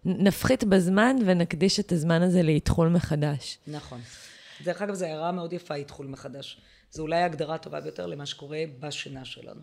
[0.04, 3.58] נפחית בזמן ונקדיש את הזמן הזה לאתחול מחדש.
[3.66, 4.00] נכון.
[4.64, 6.60] דרך אגב, זו הערה מאוד יפה, אתחול מחדש.
[6.90, 9.60] זו אולי ההגדרה הטובה ביותר למה שקורה בשינה שלנו.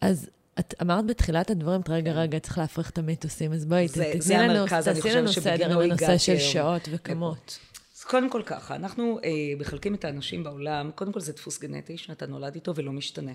[0.00, 5.28] אז את אמרת בתחילת הדברים, רגע, רגע, צריך להפריך את המיתוסים, אז בואי, תעשי לנו
[5.28, 7.58] סדר בנושא של שעות וכמות.
[8.02, 11.98] אז קודם כל ככה, אנחנו אה, מחלקים את האנשים בעולם, קודם כל זה דפוס גנטי
[11.98, 13.32] שאתה נולד איתו ולא משתנה.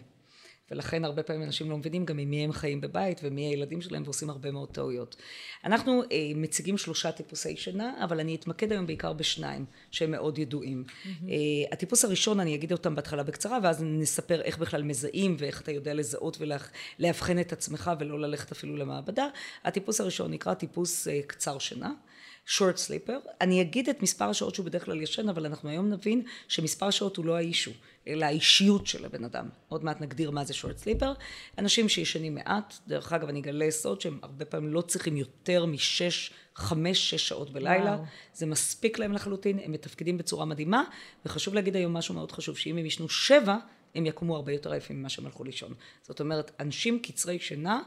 [0.72, 4.04] ולכן הרבה פעמים אנשים לא מבינים גם עם מי הם חיים בבית ומי הילדים שלהם
[4.04, 5.16] ועושים הרבה מאוד טעויות.
[5.66, 10.84] אנחנו אה, מציגים שלושה טיפוסי שינה, אבל אני אתמקד היום בעיקר בשניים שהם מאוד ידועים.
[10.88, 11.08] Mm-hmm.
[11.30, 11.38] אה,
[11.72, 15.94] הטיפוס הראשון, אני אגיד אותם בהתחלה בקצרה, ואז נספר איך בכלל מזהים ואיך אתה יודע
[15.94, 16.38] לזהות
[17.00, 19.28] ולאבחן את עצמך ולא ללכת אפילו למעבדה.
[19.64, 21.92] הטיפוס הראשון נקרא טיפוס אה, קצר שינה.
[22.48, 23.30] Short sleeper.
[23.42, 27.18] אני אגיד את מספר השעות שהוא בדרך כלל ישן, אבל אנחנו היום נבין שמספר השעות
[27.18, 27.72] הוא לא האישו,
[28.08, 29.50] אלא האישיות של הבן אדם.
[29.70, 31.08] עוד מעט נגדיר מה זה short sleeper.
[31.58, 36.32] אנשים שישנים מעט, דרך אגב אני אגלה סוד שהם הרבה פעמים לא צריכים יותר משש,
[36.56, 37.92] חמש, שש שעות בלילה.
[37.92, 38.06] וואו.
[38.34, 40.84] זה מספיק להם לחלוטין, הם מתפקדים בצורה מדהימה,
[41.26, 43.58] וחשוב להגיד היום משהו מאוד חשוב, שאם הם ישנו שבע,
[43.96, 45.74] הם יקומו הרבה יותר עייפים ממה שהם הלכו לישון.
[46.02, 47.82] זאת אומרת, אנשים קצרי שינה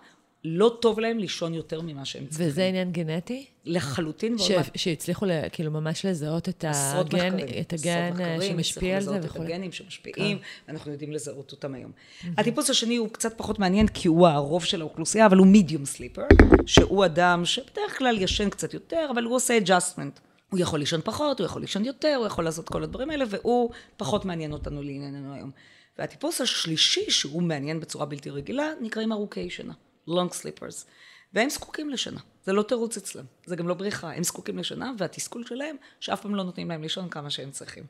[0.44, 2.48] לא טוב להם לישון יותר ממה שהם צריכים.
[2.48, 3.46] וזה עניין גנטי?
[3.64, 4.38] לחלוטין.
[4.38, 4.50] ש...
[4.50, 4.62] מה...
[4.74, 9.42] שהצליחו לה, כאילו ממש לזהות את הגן, את הגן שמשפיע על זה וכו'.
[9.42, 10.44] את הגנים שמשפיעים, כן.
[10.68, 11.92] ואנחנו יודעים לזהות אותם היום.
[11.92, 12.26] Mm-hmm.
[12.38, 16.22] הטיפוס השני הוא קצת פחות מעניין, כי הוא הרוב של האוכלוסייה, אבל הוא מידיום סליפר,
[16.66, 20.20] שהוא אדם שבדרך כלל ישן קצת יותר, אבל הוא עושה adjustment.
[20.50, 23.70] הוא יכול לישון פחות, הוא יכול לישון יותר, הוא יכול לעשות כל הדברים האלה, והוא
[23.96, 25.50] פחות מעניין אותנו לענייננו היום.
[25.98, 29.72] והטיפוס השלישי, שהוא מעניין בצורה בלתי רגילה, נקראים ארוכי שינה.
[30.08, 30.84] Long sleepers,
[31.32, 32.20] והם זקוקים לשנה.
[32.44, 36.34] זה לא תירוץ אצלם, זה גם לא בריחה, הם זקוקים לשנה, והתסכול שלהם, שאף פעם
[36.34, 37.84] לא נותנים להם לישון כמה שהם צריכים.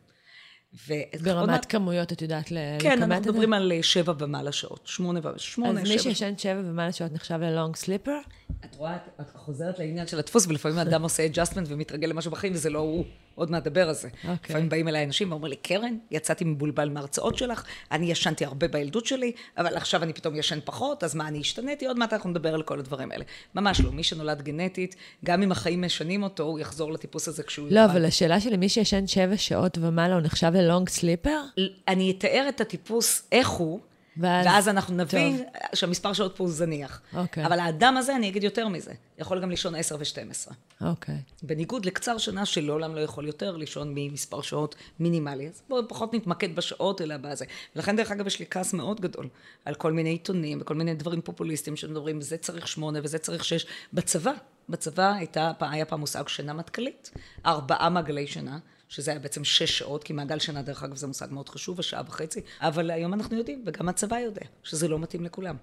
[1.23, 2.88] ברמת כמויות, את יודעת לכמת את זה?
[2.88, 5.83] כן, אנחנו מדברים על אה, שבע ומעלה שעות, שמונה ושמונה, שבע.
[5.83, 8.19] אז מי שישן שבע ומעלה שעות נחשב ל long sleeper?
[8.64, 12.70] את רואה, את חוזרת לעניין של הדפוס, ולפעמים האדם עושה adjustment ומתרגל למשהו בחיים, וזה
[12.70, 13.05] לא הוא.
[13.40, 14.09] עוד מעט נדבר על זה.
[14.09, 14.29] Okay.
[14.29, 14.37] אוקיי.
[14.48, 19.07] לפעמים באים אליי אנשים ואומרים לי, קרן, יצאתי מבולבל מההרצאות שלך, אני ישנתי הרבה בילדות
[19.07, 21.87] שלי, אבל עכשיו אני פתאום ישן פחות, אז מה, אני השתניתי?
[21.87, 23.24] עוד מעט אנחנו נדבר על כל הדברים האלה.
[23.55, 27.68] ממש לא, מי שנולד גנטית, גם אם החיים משנים אותו, הוא יחזור לטיפוס הזה כשהוא...
[27.70, 31.40] לא, אבל השאלה שלי, מי שישן שבע שעות ומעלה, הוא נחשב ל long sleeper?
[31.88, 33.81] אני אתאר את הטיפוס, איך הוא,
[34.21, 35.47] ואז, ואז אנחנו נבין טוב.
[35.75, 37.01] שהמספר שעות פה הוא זניח.
[37.15, 37.47] אוקיי.
[37.47, 40.53] אבל האדם הזה, אני אגיד יותר מזה, יכול גם לישון 10 ו-12.
[40.81, 41.19] אוקיי.
[41.43, 45.49] בניגוד לקצר שנה שלעולם לא יכול יותר לישון ממספר שעות מינימלי.
[45.49, 47.45] אז בואו פחות נתמקד בשעות, אלא בזה.
[47.77, 49.29] ולכן, דרך אגב, יש לי כעס מאוד גדול
[49.65, 53.67] על כל מיני עיתונים וכל מיני דברים פופוליסטיים שמדברים, זה צריך שמונה וזה צריך שש.
[53.93, 54.33] בצבא,
[54.69, 57.11] בצבא הייתה, היה פעם מושג שינה מטכ"לית,
[57.47, 58.59] ארבעה מעגלי שינה.
[58.90, 62.03] שזה היה בעצם שש שעות, כי מעגל שנה, דרך אגב, זה מושג מאוד חשוב, ושעה
[62.07, 65.57] וחצי, אבל היום אנחנו יודעים, וגם הצבא יודע, שזה לא מתאים לכולם.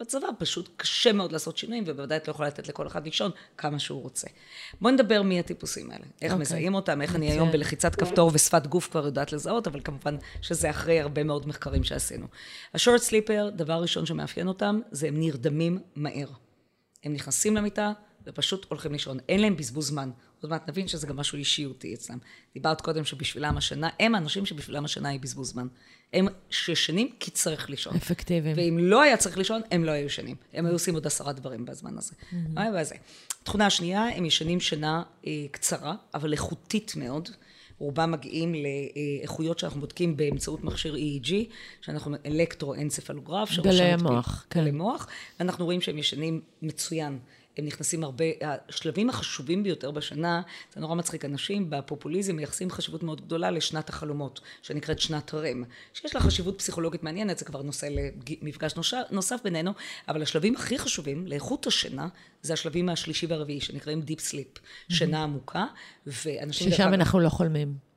[0.00, 3.78] בצבא פשוט קשה מאוד לעשות שינויים, ובוודאי את לא יכולה לתת לכל אחד לישון כמה
[3.78, 4.28] שהוא רוצה.
[4.80, 6.34] בואי נדבר מי הטיפוסים האלה, איך okay.
[6.34, 6.40] אוקיי.
[6.40, 10.70] מזהים אותם, איך אני היום בלחיצת כפתור ושפת גוף כבר יודעת לזהות, אבל כמובן שזה
[10.70, 12.26] אחרי הרבה מאוד מחקרים שעשינו.
[12.74, 16.28] השורט סליפר, דבר ראשון שמאפיין אותם, זה הם נרדמים מהר.
[17.04, 17.92] הם נכנסים למיטה
[18.26, 20.10] ופשוט הולכים לישון, אין להם בזבוז זמן.
[20.40, 22.18] עוד מעט נבין שזה גם משהו אישיותי אצלם.
[22.54, 25.66] דיברת קודם שבשבילם השנה, הם האנשים שבשבילם השנה היא בזבוז זמן.
[26.12, 27.96] הם שישנים כי צריך לישון.
[27.96, 28.56] אפקטיביים.
[28.56, 30.36] ואם לא היה צריך לישון, הם לא היו ישנים.
[30.52, 32.14] הם היו עושים עוד עשרה דברים בזמן הזה.
[32.80, 32.94] וזה.
[33.42, 37.28] תכונה השנייה, הם ישנים שנה אה, קצרה, אבל איכותית מאוד.
[37.78, 41.32] רובם מגיעים לאיכויות שאנחנו בודקים באמצעות מכשיר EEG,
[41.80, 43.50] שאנחנו אלקטרו-אנצפלוגרף.
[43.50, 44.60] גלי המוח, כן.
[44.60, 45.06] גלי מוח,
[45.38, 47.18] ואנחנו רואים שהם ישנים מצוין.
[47.56, 48.24] הם נכנסים הרבה,
[48.68, 50.42] השלבים החשובים ביותר בשנה,
[50.74, 56.14] זה נורא מצחיק, אנשים בפופוליזם מייחסים חשיבות מאוד גדולה לשנת החלומות, שנקראת שנת רם, שיש
[56.14, 57.88] לה חשיבות פסיכולוגית מעניינת, זה כבר נושא
[58.42, 58.74] למפגש
[59.10, 59.72] נוסף בינינו,
[60.08, 62.08] אבל השלבים הכי חשובים לאיכות השינה,
[62.42, 65.64] זה השלבים השלישי והרביעי, שנקראים Deep Sleep, שינה עמוקה,
[66.06, 66.70] ואנשים...
[66.70, 67.89] ששם אנחנו לא חולמים.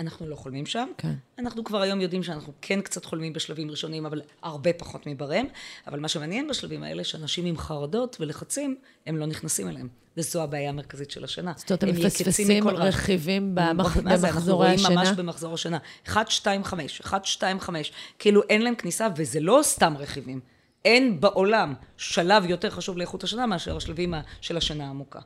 [0.00, 0.88] אנחנו לא חולמים שם.
[0.98, 1.12] כן.
[1.38, 5.46] אנחנו כבר היום יודעים שאנחנו כן קצת חולמים בשלבים ראשונים, אבל הרבה פחות מברם.
[5.86, 9.88] אבל מה שמעניין בשלבים האלה, שאנשים עם חרדות ולחצים, הם לא נכנסים אליהם.
[10.16, 11.52] וזו הבעיה המרכזית של השינה.
[11.56, 14.28] זאת אומרת, הם מפספסים רכיבים במחזורי השינה?
[14.28, 15.78] אנחנו רואים ממש במחזור השינה.
[16.08, 17.92] 1, 2, 5, 1, 2, 5.
[18.18, 20.40] כאילו אין להם כניסה, וזה לא סתם רכיבים.
[20.84, 25.20] אין בעולם שלב יותר חשוב לאיכות השנה מאשר השלבים של השנה העמוקה.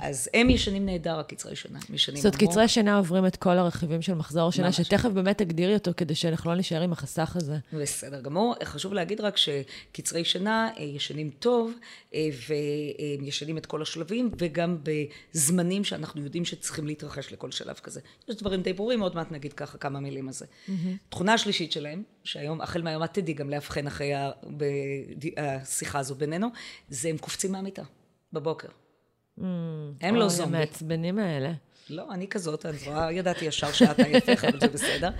[0.00, 1.78] אז הם ישנים נהדר, הקצרי שנה.
[1.88, 5.38] הם ישנים זאת אומרת, קצרי שנה עוברים את כל הרכיבים של מחזור השנה, שתכף באמת
[5.38, 7.56] תגדירי אותו כדי שאנחנו לא נשאר עם החסך הזה.
[7.72, 8.54] בסדר גמור.
[8.64, 11.72] חשוב להגיד רק שקצרי שנה אה, ישנים טוב,
[12.14, 18.00] אה, והם ישנים את כל השלבים, וגם בזמנים שאנחנו יודעים שצריכים להתרחש לכל שלב כזה.
[18.28, 20.46] יש דברים די ברורים, עוד מעט נגיד ככה כמה מילים על זה.
[21.08, 24.12] תכונה השלישית שלהם, שהיום, החל מהיום את תדעי גם לאבחן אחרי
[25.36, 26.48] השיחה הזו בינינו,
[26.88, 27.82] זה הם קופצים מהמיטה
[28.32, 28.68] בבוקר.
[28.68, 29.42] Mm,
[30.00, 30.56] הם לא זומבי.
[30.56, 31.52] המעצבנים האלה.
[31.90, 35.10] לא, אני כזאת, אני רואה, ידעתי ישר שאת ההפך, אבל זה בסדר.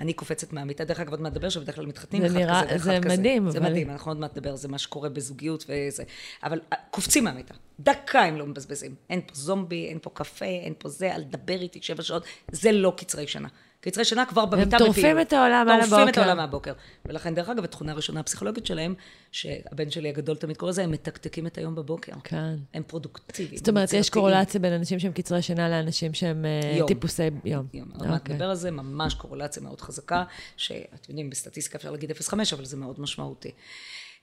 [0.00, 3.04] אני קופצת מהמיטה, דרך אגב, עוד מעט נדבר שבדרך כלל מתחתנים אחד נראה, כזה ואחד
[3.04, 3.14] כזה.
[3.14, 3.70] זה מדהים, זה אבל...
[3.70, 6.04] מדהים, אנחנו עוד מעט נדבר, זה מה שקורה בזוגיות וזה.
[6.42, 8.94] אבל אה, קופצים מהמיטה, דקה הם לא מבזבזים.
[9.10, 12.72] אין פה זומבי, אין פה קפה, אין פה זה, אל תדבר איתי שבע שעות, זה
[12.72, 13.48] לא קצרי שנה.
[13.80, 14.86] קצרי שינה כבר במיטה בפיל.
[14.86, 15.96] הם טורפים את העולם על הבוקר.
[15.96, 16.72] טורפים את העולם מהבוקר.
[17.04, 18.94] ולכן, דרך אגב, התכונה הראשונה הפסיכולוגית שלהם,
[19.32, 22.12] שהבן שלי הגדול תמיד קורא לזה, הם מתקתקים את היום בבוקר.
[22.24, 22.56] כן.
[22.74, 23.56] הם פרודוקטיביים.
[23.56, 26.88] זאת אומרת, יש קורולציה בין אנשים שהם קצרי שינה לאנשים שהם אה, יום.
[26.88, 27.66] טיפוסי יום.
[27.74, 27.88] יום.
[27.94, 28.34] עוד מעט אוקיי.
[28.34, 30.24] נדבר על זה, ממש קורולציה מאוד חזקה,
[30.56, 33.50] שאתם יודעים, בסטטיסטיקה אפשר להגיד 0.5, אבל זה מאוד משמעותי.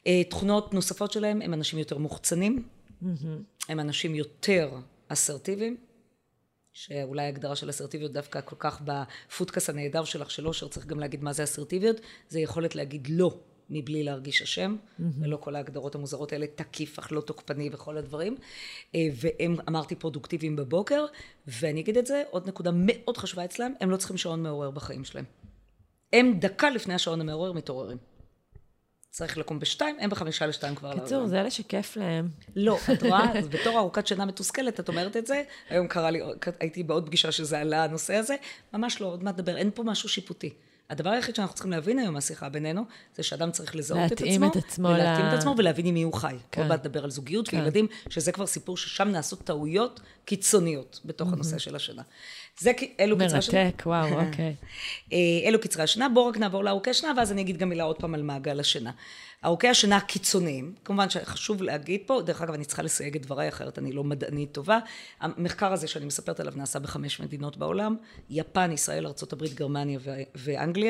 [0.07, 2.63] אה, תכונות נוספות שלהם, הם אנשים יותר מוחצנים,
[3.69, 4.69] הם אנשים יותר
[5.07, 5.77] אסרטיביים.
[6.73, 11.23] שאולי ההגדרה של אסרטיביות דווקא כל כך בפודקאסט הנהדר שלך של אושר, צריך גם להגיד
[11.23, 11.97] מה זה אסרטיביות,
[12.29, 13.37] זה יכולת להגיד לא
[13.69, 15.03] מבלי להרגיש אשם, mm-hmm.
[15.19, 18.37] ולא כל ההגדרות המוזרות האלה, תקיף אך לא תוקפני וכל הדברים.
[18.95, 21.05] אה, והם, אמרתי, פרודוקטיביים בבוקר,
[21.47, 25.03] ואני אגיד את זה, עוד נקודה מאוד חשובה אצלם, הם לא צריכים שעון מעורר בחיים
[25.03, 25.25] שלהם.
[26.13, 27.97] הם דקה לפני השעון המעורר מתעוררים.
[29.13, 30.93] צריך לקום בשתיים, הם בחמישה לשתיים כבר.
[30.99, 32.29] קיצור, זה אלה שכיף להם.
[32.55, 36.21] לא, את רואה, בתור ארוכת שינה מתוסכלת, את אומרת את זה, היום קרה לי,
[36.59, 38.35] הייתי בעוד פגישה שזה עלה הנושא הזה,
[38.73, 40.53] ממש לא, עוד מעט נדבר, אין פה משהו שיפוטי.
[40.93, 42.81] הדבר היחיד שאנחנו צריכים להבין היום מהשיחה בינינו,
[43.15, 45.29] זה שאדם צריך לזהות את עצמו, את עצמו ולהתאים ל...
[45.29, 46.35] את עצמו ולהבין עם מי הוא חי.
[46.51, 46.61] כן.
[46.61, 47.57] עוד מעט נדבר על זוגיות כן.
[47.57, 51.33] וילדים, שזה כבר סיפור ששם נעשות טעויות קיצוניות בתוך mm-hmm.
[51.33, 52.01] הנושא של השינה.
[52.59, 53.63] זה, אלו קצרי השנה.
[53.63, 54.55] מרתק, וואו, אוקיי.
[55.13, 57.97] אה, אלו קצרי השנה, בואו רק נעבור לארוכי השנה, ואז אני אגיד גם מילה עוד
[57.97, 58.91] פעם על מעגל השינה.
[59.45, 63.79] ארוכי השינה הקיצוניים, כמובן שחשוב להגיד פה, דרך אגב אני צריכה לסייג את דבריי אחרת
[63.79, 64.79] אני לא מדענית טובה,
[65.19, 67.95] המחקר הזה שאני מספרת עליו נעשה בחמש מדינות בעולם,
[68.29, 69.99] יפן, ישראל, ארה"ב, גרמניה
[70.35, 70.82] ואנגליה,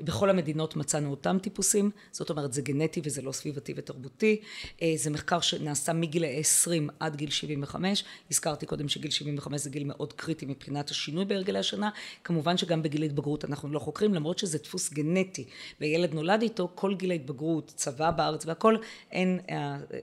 [0.00, 4.40] בכל המדינות מצאנו אותם טיפוסים, זאת אומרת זה גנטי וזה לא סביבתי ותרבותי,
[4.82, 9.84] אה, זה מחקר שנעשה מגיל 20 עד גיל 75, הזכרתי קודם שגיל 75 זה גיל
[9.84, 11.90] מאוד קריטי מבחינת השינוי בהרגלי השינה,
[12.24, 15.44] כמובן שגם בגיל התבגרות אנחנו לא חוקרים, למרות שזה דפוס גנטי,
[15.80, 18.76] וילד נולד איתו, כל גיל ההתבגרות, צבא בארץ והכל,
[19.10, 19.40] אין,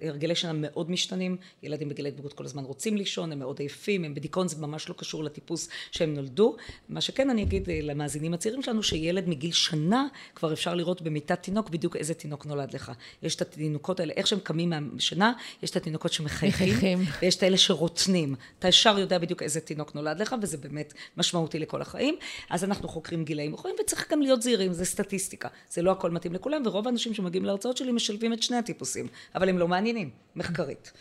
[0.01, 4.15] הרגלי שינה מאוד משתנים, ילדים בגיל ההתבגרות כל הזמן רוצים לישון, הם מאוד עייפים, הם
[4.15, 6.55] בדיכאון, זה ממש לא קשור לטיפוס שהם נולדו.
[6.89, 11.43] מה שכן אני אגיד אה, למאזינים הצעירים שלנו, שילד מגיל שנה כבר אפשר לראות במיטת
[11.43, 12.91] תינוק בדיוק איזה תינוק נולד לך.
[13.23, 17.57] יש את התינוקות האלה, איך שהם קמים מהשינה, יש את התינוקות שמחייכים, ויש את האלה
[17.57, 18.35] שרוצנים.
[18.59, 22.15] אתה ישר יודע בדיוק איזה תינוק נולד לך, וזה באמת משמעותי לכל החיים.
[22.49, 25.47] אז אנחנו חוקרים גילאים אחרים, וצריך גם להיות זהירים, זה סטטיסטיקה.
[25.69, 29.49] זה לא הכל מתאים לכולם, ורוב האנשים שמגיעים להרצאות שלי משלבים את שני הטיפוסים, אבל
[29.49, 30.91] הם לא מעניינים, מחקרית.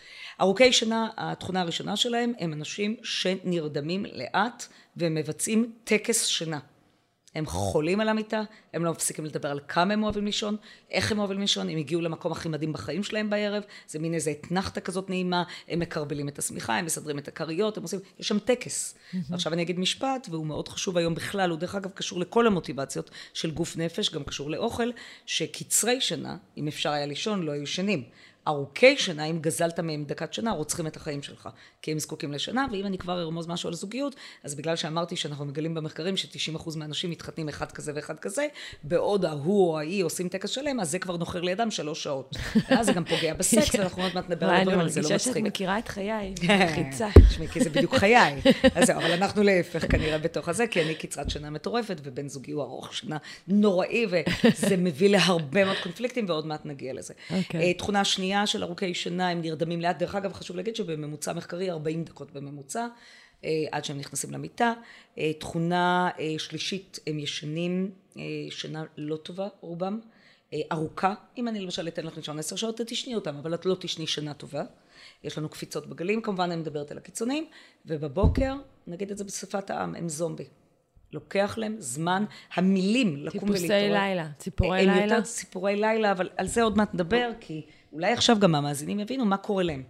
[0.41, 6.59] ארוכי שינה, התכונה הראשונה שלהם הם אנשים שנרדמים לאט ומבצעים טקס שינה.
[7.35, 10.57] הם חולים על המיטה, הם לא מפסיקים לדבר על כמה הם אוהבים לישון,
[10.91, 14.31] איך הם אוהבים לישון, הם הגיעו למקום הכי מדהים בחיים שלהם בערב, זה מין איזה
[14.31, 18.39] אתנחתא כזאת נעימה, הם מקרבלים את השמיכה, הם מסדרים את הכריות, הם עושים, יש שם
[18.39, 18.95] טקס.
[19.31, 23.11] ועכשיו אני אגיד משפט, והוא מאוד חשוב היום בכלל, הוא דרך אגב קשור לכל המוטיבציות
[23.35, 24.91] של גוף נפש, גם קשור לאוכל,
[25.27, 28.05] שקצרי שינה, אם אפשר היה לישון, לא היו ישנים.
[28.49, 31.49] ארוכי שינה, אם גזלת מהם דקת שינה, רוצחים את החיים שלך,
[31.83, 35.45] כי הם זקוקים לשינה, ואם אני כבר ארמוז משהו על זוגיות, אז בגלל שאמרתי שאנחנו
[35.45, 38.47] מגלים במחקרים ש-90% מהאנשים מתחתנים אחד כזה ואחד כזה,
[38.83, 42.37] בעוד ההוא או ההיא עושים טקס שלם, אז זה כבר נוחר לידם שלוש שעות.
[42.71, 45.09] ואז זה גם פוגע בסקס, ואנחנו עוד מעט נדבר על הדברים זה לא מצחיק.
[45.09, 46.35] אני מרגישה שאת מכירה את חיי,
[46.75, 47.09] חיצה.
[47.29, 48.41] תשמעי, כי זה בדיוק חיי.
[48.75, 52.53] אז זהו, אבל אנחנו להפך כנראה בתוך הזה, כי אני קצרת שינה מטורפת, ובן זוגי
[52.53, 53.17] הוא ארוך שינה
[53.49, 57.15] נוראי, וזה מביא להרבה מאוד קונפליקטים, ועוד מעט נגיע לזה.
[57.31, 57.61] אוקיי.
[57.61, 59.99] אה, תכונה שנייה של ארוכי שינה, הם נרדמים לאט.
[59.99, 62.87] דרך אגב, חשוב להגיד שבממוצע מחקרי, 40 דקות בממוצע,
[63.45, 64.73] אה, עד שהם נכנסים למיטה.
[65.19, 67.91] אה, תכונה שלישית, הם ישנים
[68.51, 70.01] שינה לא טובה, רובם.
[70.73, 74.07] ארוכה, אם אני למשל אתן לך לישון עשר שעות, תשני אותם, אבל את לא תשני
[74.07, 74.63] שינה טובה.
[75.25, 77.47] יש לנו קפיצות בגלים, כמובן אני מדברת על הקיצונים,
[77.87, 78.55] ובבוקר,
[78.87, 80.45] נגיד את זה בשפת העם, הם זומבי.
[81.13, 82.25] לוקח להם זמן,
[82.55, 83.59] המילים לקום ולהתעורר.
[83.59, 84.93] טיפוסי לילה, ציפורי לילה.
[84.93, 89.01] הם יותר ציפורי לילה, אבל על זה עוד מעט נדבר, כי אולי עכשיו גם המאזינים
[89.01, 89.83] יבינו מה קורה להם.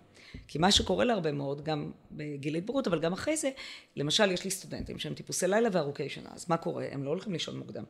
[0.48, 3.50] כי מה שקורה להרבה מאוד, גם בגיל ההתבגרות, אבל גם אחרי זה,
[3.96, 6.86] למשל, יש לי סטודנטים שהם טיפוסי לילה וארוכי שנה, אז מה קורה?
[6.90, 7.84] הם לא הולכים לישון מוקדם.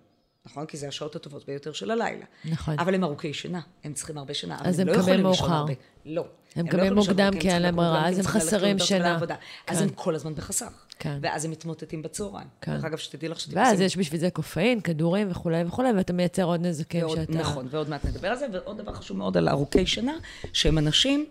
[0.51, 0.67] נכון?
[0.67, 2.25] כי זה השעות הטובות ביותר של הלילה.
[2.45, 2.79] נכון.
[2.79, 4.59] אבל הם ארוכי שינה, הם צריכים הרבה שינה.
[4.61, 5.65] אז הם, הם קמים לא מאוחר.
[6.05, 6.27] לא.
[6.57, 9.19] הם קמים לא מוקדם כי אין להם ברירה, אז הם חסרים שינה.
[9.67, 10.73] אז הם כל הזמן בחסך.
[10.99, 11.19] כן.
[11.23, 12.49] ואז הם מתמוטטים בצהריים.
[12.61, 12.73] כן.
[12.75, 13.59] דרך אגב, שתדעי לך שתפסים...
[13.59, 17.33] ואז יש בשביל זה קופאין, כדורים וכולי וכולי, ואתה מייצר עוד נזקים ועוד, שאתה...
[17.33, 20.17] נכון, ועוד מעט נדבר על זה, ועוד דבר חשוב מאוד על ארוכי שינה,
[20.53, 21.27] שהם אנשים,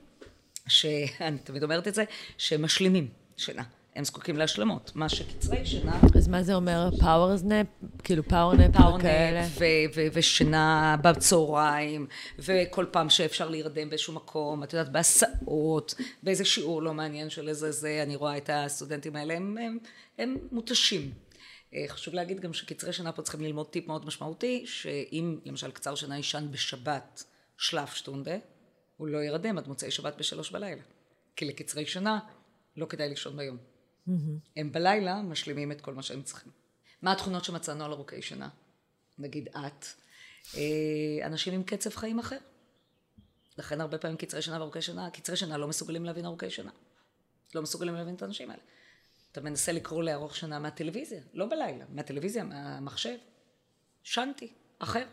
[0.67, 2.03] שאני תמיד אומרת את זה,
[2.37, 3.63] שהם משלימים שינה.
[3.97, 5.99] הם זקוקים להשלמות, מה שקצרי שינה...
[6.15, 6.89] אז מה זה אומר?
[6.99, 7.67] Power nap?
[8.03, 9.47] כאילו power nap וכאלה?
[10.13, 12.07] ושינה בצהריים,
[12.39, 17.71] וכל פעם שאפשר להירדם באיזשהו מקום, את יודעת, בהסעות, באיזה שיעור לא מעניין של איזה
[17.71, 19.77] זה, אני רואה את הסטודנטים האלה, הם, הם,
[20.17, 21.11] הם מותשים.
[21.73, 25.95] אה, חשוב להגיד גם שקצרי שינה פה צריכים ללמוד טיפ מאוד משמעותי, שאם למשל קצר
[25.95, 27.23] שינה יישן בשבת
[27.57, 28.37] שלף שטונדה,
[28.97, 30.81] הוא לא ירדם עד מוצאי שבת בשלוש בלילה.
[31.35, 32.19] כי לקצרי שינה
[32.77, 33.76] לא כדאי לישון ביום.
[34.55, 36.51] הם בלילה משלימים את כל מה שהם צריכים.
[37.01, 38.49] מה התכונות שמצאנו על ארוכי שינה?
[39.19, 39.85] נגיד את,
[40.55, 42.37] אה, אנשים עם קצב חיים אחר.
[43.57, 46.71] לכן הרבה פעמים קצרי שינה וארוכי שינה, קצרי שינה לא מסוגלים להבין ארוכי שינה.
[47.55, 48.61] לא מסוגלים להבין את האנשים האלה.
[49.31, 53.17] אתה מנסה לקרוא לארוך שינה מהטלוויזיה, לא בלילה, מהטלוויזיה, מהמחשב.
[54.03, 55.05] שנתי, אחר.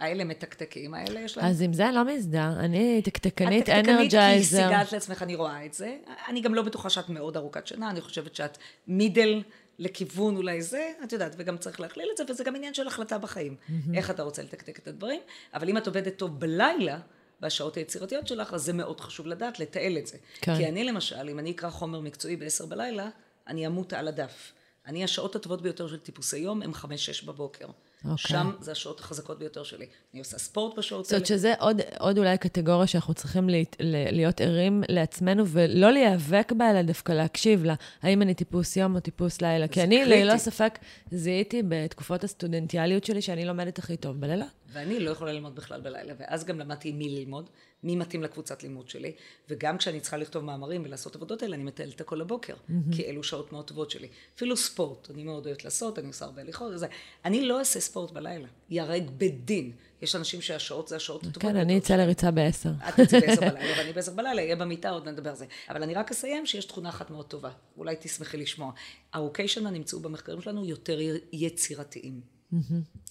[0.00, 1.46] האלה מתקתקים, האלה יש להם...
[1.46, 2.52] אז עם זה אני לא מזדהה.
[2.60, 3.98] אני תקתקנית אנרג'ייזר.
[4.02, 5.96] התקתקנית כי סיגלת לעצמך, אני רואה את זה.
[6.28, 9.42] אני גם לא בטוחה שאת מאוד ארוכת שנה, אני חושבת שאת מידל
[9.78, 13.18] לכיוון אולי זה, את יודעת, וגם צריך להכליל את זה, וזה גם עניין של החלטה
[13.18, 13.56] בחיים.
[13.94, 15.20] איך אתה רוצה לתקתק את הדברים,
[15.54, 16.98] אבל אם את עובדת טוב בלילה,
[17.40, 20.16] בשעות היצירתיות שלך, אז זה מאוד חשוב לדעת, לתעל את זה.
[20.40, 20.56] כן.
[20.56, 23.08] כי אני למשל, אם אני אקרא חומר מקצועי בעשר בלילה,
[23.46, 24.52] אני אמות על הדף.
[24.86, 27.66] אני, השעות הטובות ביותר של טיפוסי יום הם חמש-שש בבוקר.
[28.04, 28.08] Okay.
[28.08, 28.16] אוקיי.
[28.28, 29.86] שם זה השעות החזקות ביותר שלי.
[30.12, 31.04] אני עושה ספורט בשעות האלה.
[31.04, 33.76] זאת אומרת שזה עוד, עוד אולי קטגוריה שאנחנו צריכים להיות,
[34.12, 39.00] להיות ערים לעצמנו, ולא להיאבק בה, אלא דווקא להקשיב לה, האם אני טיפוס יום או
[39.00, 39.68] טיפוס לילה.
[39.68, 40.78] כי אני, ללא ספק,
[41.10, 44.46] זיהיתי בתקופות הסטודנטיאליות שלי שאני לומדת הכי טוב בלילה.
[44.72, 47.50] ואני לא יכולה ללמוד בכלל בלילה, ואז גם למדתי מי ללמוד,
[47.82, 49.12] מי מתאים לקבוצת לימוד שלי,
[49.48, 52.96] וגם כשאני צריכה לכתוב מאמרים ולעשות עבודות האלה, אני מטיילת הכל לבוקר, mm-hmm.
[52.96, 54.08] כי אלו שעות מאוד טובות שלי.
[54.36, 56.86] אפילו ספורט, אני מאוד אוהבת לעשות, אני עושה הרבה הליכות וזה.
[57.24, 59.72] אני לא אעשה ספורט בלילה, ייהרג בדין.
[60.02, 61.42] יש אנשים שהשעות זה השעות הטובות.
[61.42, 62.70] כן, אני אצא לריצה בעשר.
[62.88, 65.46] את תצאי בעשר בלילה, ואני בעשר בלילה, אהיה במיטה, עוד נדבר על זה.
[65.68, 68.72] אבל אני רק אסיים שיש תכונה אחת מאוד טובה, אולי תשמחי לשמוע.
[69.14, 70.98] ארוכי שנה נמצאו במחקרים שלנו יותר
[71.32, 72.35] יצירתיים.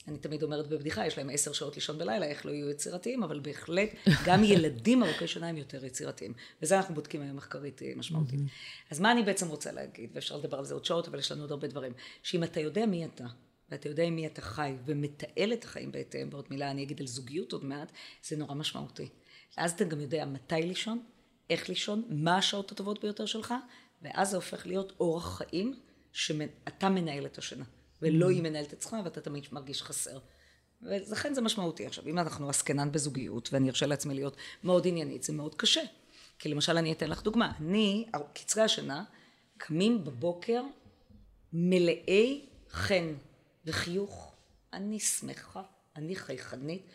[0.07, 3.39] אני תמיד אומרת בבדיחה, יש להם עשר שעות לישון בלילה, איך לא יהיו יצירתיים, אבל
[3.39, 3.89] בהחלט,
[4.25, 6.33] גם ילדים ארוכי שנה הם יותר יצירתיים.
[6.61, 8.39] וזה אנחנו בודקים היום מחקרית משמעותית.
[8.91, 11.41] אז מה אני בעצם רוצה להגיד, ואפשר לדבר על זה עוד שעות, אבל יש לנו
[11.41, 11.93] עוד הרבה דברים,
[12.23, 13.25] שאם אתה יודע מי אתה,
[13.69, 17.07] ואתה יודע עם מי אתה חי, ומתעל את החיים בהתאם, בעוד מילה אני אגיד על
[17.07, 17.91] זוגיות עוד מעט,
[18.23, 19.09] זה נורא משמעותי.
[19.57, 21.03] אז אתה גם יודע מתי לישון,
[21.49, 23.53] איך לישון, מה השעות הטובות ביותר שלך,
[24.01, 25.75] ואז זה הופך להיות אורח חיים
[26.13, 27.65] שאתה מנהל את השינה.
[28.05, 30.19] ולא היא מנהלת את עצמה ואתה תמיד מרגיש חסר.
[30.81, 31.85] ולכן זה משמעותי.
[31.85, 35.81] עכשיו, אם אנחנו עסקנן בזוגיות, ואני ארשה לעצמי להיות מאוד עניינית, זה מאוד קשה.
[36.39, 37.51] כי למשל, אני אתן לך דוגמה.
[37.59, 39.03] אני, קצרי השינה,
[39.57, 40.61] קמים בבוקר
[41.53, 43.13] מלאי חן
[43.65, 44.35] וחיוך.
[44.73, 45.61] אני שמחה,
[45.95, 46.85] אני חייכנית.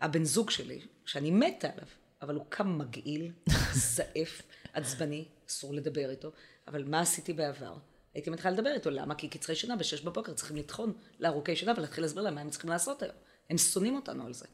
[0.00, 1.86] הבן זוג שלי, שאני מתה עליו,
[2.22, 3.32] אבל הוא קם מגעיל,
[3.94, 6.30] זעף, עצבני, אסור לדבר איתו.
[6.68, 7.76] אבל מה עשיתי בעבר?
[8.16, 9.14] הייתי מתחילה לדבר איתו, למה?
[9.14, 12.70] כי קצרי שינה בשש בבוקר צריכים לטחון לארוכי שינה ולהתחיל להסביר להם מה הם צריכים
[12.70, 13.14] לעשות היום.
[13.50, 14.46] הם שונאים אותנו על זה.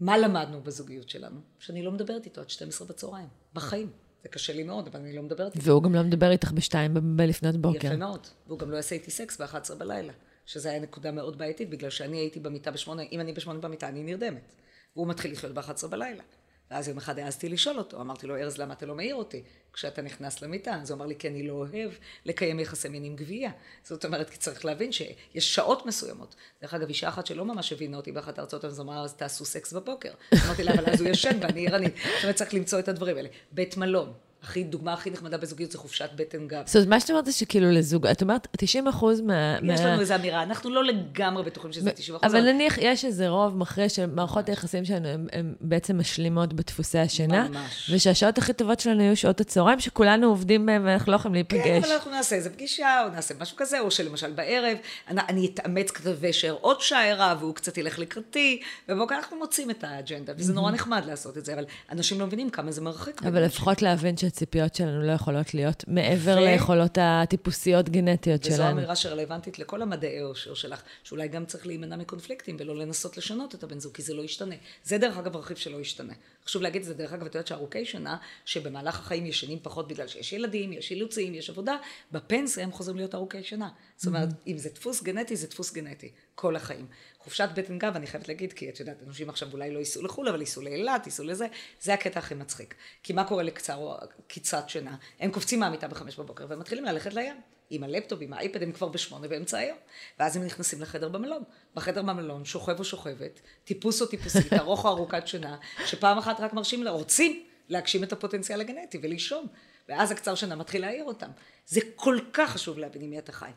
[0.00, 1.40] מה למדנו בזוגיות שלנו?
[1.58, 3.90] שאני לא מדברת איתו עד 12 בצהריים, בחיים.
[4.22, 5.66] זה קשה לי מאוד, אבל אני לא מדברת איתו.
[5.66, 7.86] והוא גם לא מדבר איתך בשתיים בלפנות בוקר.
[7.86, 8.26] יפה מאוד.
[8.46, 10.12] והוא גם לא יעשה איתי סקס ב-11 בלילה,
[10.46, 14.02] שזה היה נקודה מאוד בעייתית, בגלל שאני הייתי במיטה בשמונה, אם אני בשמונה במיטה, אני
[14.02, 14.54] נרדמת.
[14.96, 16.22] והוא מתחיל לחיות ב-11 בלילה.
[16.70, 20.02] ואז יום אחד העזתי לשאול אותו, אמרתי לו, ארז, למה אתה לא מעיר אותי כשאתה
[20.02, 20.74] נכנס למיטה?
[20.74, 21.90] אז הוא אמר לי, כי אני לא אוהב
[22.24, 23.50] לקיים יחסי מין עם גבייה.
[23.82, 26.34] זאת אומרת, כי צריך להבין שיש שעות מסוימות.
[26.62, 29.72] דרך אגב, אישה אחת שלא ממש הבינה אותי באחת הארצות, אז אמרה, אז תעשו סקס
[29.72, 30.12] בבוקר.
[30.46, 31.94] אמרתי לה, אבל אז הוא ישן ואני ערנית.
[31.96, 33.28] זאת אומרת, צריך למצוא את הדברים האלה.
[33.52, 34.12] בית מלון.
[34.42, 36.62] הכי, דוגמה הכי נחמדה בזוגיות זה חופשת בטן גב.
[36.66, 39.58] זאת אומרת, מה שאת אומרת זה שכאילו לזוג, את אומרת, 90 אחוז מה...
[39.62, 42.34] יש לנו איזו אמירה, אנחנו לא לגמרי בטוחים שזה 90 אחוז.
[42.34, 47.48] אבל נניח, יש איזה רוב מכריע שמערכות היחסים שלנו הן בעצם משלימות בדפוסי השינה.
[47.48, 47.90] ממש.
[47.94, 51.64] ושהשעות הכי טובות שלנו יהיו שעות הצהריים, שכולנו עובדים בהן ואנחנו לא יכולים להיפגש.
[51.64, 54.76] כן, אבל אנחנו נעשה איזה פגישה, או נעשה משהו כזה, או שלמשל בערב,
[55.08, 59.70] אני, אני אתאמץ קצת ואשאר עוד שעה ערה, והוא קצת ילך לקראתי, ובבוקר אנחנו מוצאים
[59.70, 63.22] את האג'נדה, וזה נורא נחמד לעשות את זה, אבל אנשים לא מבינים כמה זה מרחיק.
[63.22, 66.44] אבל לפחות להבין שהציפיות שלנו לא יכולות להיות מעבר ו...
[66.44, 68.68] ליכולות הטיפוסיות גנטיות וזו שלנו.
[68.68, 73.54] וזו אמירה שרלוונטית לכל המדעי האושר שלך, שאולי גם צריך להימנע מקונפליקטים ולא לנסות לשנות
[73.54, 74.54] את הבן זוג, כי זה לא ישתנה.
[74.84, 76.12] זה דרך אגב רכיב שלא ישתנה.
[76.50, 80.08] חשוב להגיד את זה, דרך אגב, את יודעת שארוכי שנה, שבמהלך החיים ישנים פחות בגלל
[80.08, 81.76] שיש ילדים, יש אילוצים, יש עבודה,
[82.12, 83.68] בפנסיה הם חוזרים להיות ארוכי שנה.
[83.96, 84.46] זאת אומרת, mm-hmm.
[84.46, 86.86] אם זה דפוס גנטי, זה דפוס גנטי, כל החיים.
[87.18, 90.28] חופשת בטן גב, אני חייבת להגיד, כי את יודעת, אנשים עכשיו אולי לא ייסעו לחו"ל,
[90.28, 91.46] אבל ייסעו לאילת, ייסעו לזה,
[91.80, 92.74] זה הקטע הכי מצחיק.
[93.02, 93.96] כי מה קורה לקצר,
[94.26, 94.96] קיצת שינה?
[95.20, 97.40] הם קופצים מהמיטה בחמש בבוקר ומתחילים ללכת לים.
[97.70, 99.78] עם הלפטופ, עם האייפד, הם כבר בשמונה באמצע היום.
[100.18, 101.42] ואז הם נכנסים לחדר במלון.
[101.74, 105.56] בחדר במלון, שוכב או שוכבת, טיפוס או טיפוסית, ארוך או ארוכת שינה,
[105.86, 109.46] שפעם אחת רק מרשים, רוצים להגשים את הפוטנציאל הגנטי ולישון.
[109.88, 111.30] ואז הקצר שינה מתחיל להעיר אותם.
[111.66, 113.50] זה כל כך חשוב להבין עם מי אתה חי.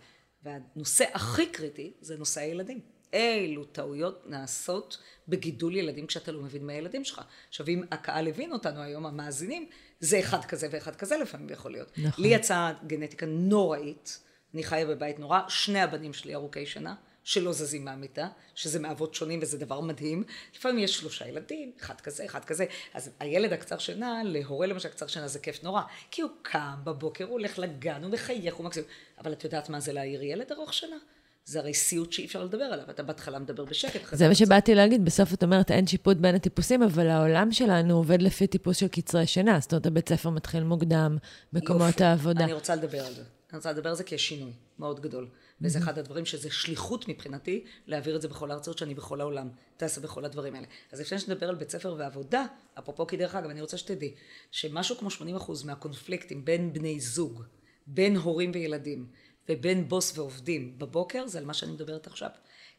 [0.43, 2.79] והנושא הכי קריטי זה נושא הילדים.
[3.13, 4.97] אילו טעויות נעשות
[5.27, 7.21] בגידול ילדים כשאתה לא מבין מה הילדים שלך.
[7.49, 9.69] עכשיו אם הקהל הבין אותנו היום, המאזינים,
[10.03, 11.91] זה אחד כזה ואחד כזה לפעמים יכול להיות.
[11.97, 12.23] נכון.
[12.23, 14.19] לי יצאה גנטיקה נוראית,
[14.53, 16.95] אני חיה בבית נורא, שני הבנים שלי ארוכי שנה.
[17.23, 20.23] שלא זזים מהמיטה, שזה מאבות שונים וזה דבר מדהים.
[20.55, 22.65] לפעמים יש שלושה ילדים, אחד כזה, אחד כזה.
[22.93, 25.81] אז הילד הקצר שינה, להורה למשל קצר שינה זה כיף נורא.
[26.11, 28.89] כי הוא קם בבוקר, הוא הולך לגן, הוא מחייך, הוא מקסימום.
[29.17, 30.97] אבל את יודעת מה זה להעיר ילד ארוך שנה?
[31.45, 34.01] זה הרי סיוט שאי אפשר לדבר עליו, אתה בהתחלה מדבר בשקט.
[34.11, 38.21] זה מה שבאתי להגיד, בסוף את אומרת, אין שיפוט בין הטיפוסים, אבל העולם שלנו עובד
[38.21, 41.17] לפי טיפוס של קצרי שינה, זאת אומרת, הבית ספר מתחיל מוקדם,
[41.53, 42.03] מקומות יופי.
[42.03, 42.43] העבודה.
[42.43, 43.21] אני רוצה לדבר על זה.
[43.49, 45.27] אני רוצה לדבר על זה כי יש שינוי מאוד גדול.
[45.61, 50.01] וזה אחד הדברים שזה שליחות מבחינתי, להעביר את זה בכל הארצות שאני בכל העולם טסה
[50.01, 50.67] בכל הדברים האלה.
[50.91, 52.45] אז לפני שנדבר על בית ספר ועבודה,
[52.79, 54.13] אפרופו כי דרך אגב, אני רוצה שתדעי,
[54.51, 57.43] שמשהו כמו 80% מהקונפליקטים בין בני זוג,
[57.87, 59.07] בין הורים וילדים,
[59.49, 62.29] ובין בוס ועובדים בבוקר, זה על מה שאני מדברת עכשיו.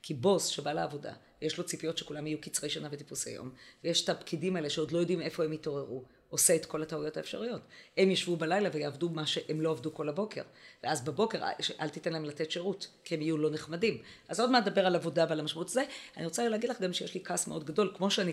[0.03, 1.13] כי בוס שבא לעבודה,
[1.43, 3.51] יש לו ציפיות שכולם יהיו קצרי שנה וטיפוסי יום,
[3.85, 6.05] ויש את הפקידים האלה שעוד לא יודעים איפה הם יתעוררו,
[6.35, 7.61] עושה את כל הטעויות האפשריות.
[7.97, 10.43] הם ישבו בלילה ויעבדו מה שהם לא עבדו כל הבוקר.
[10.85, 11.39] ואז בבוקר,
[11.81, 13.99] אל תיתן להם לתת שירות, כי הם יהיו לא נחמדים.
[14.29, 15.83] אז עוד מעט נדבר על עבודה ועל המשמעות הזה.
[16.17, 18.33] אני רוצה להגיד לך גם שיש לי כעס מאוד גדול, כמו שאני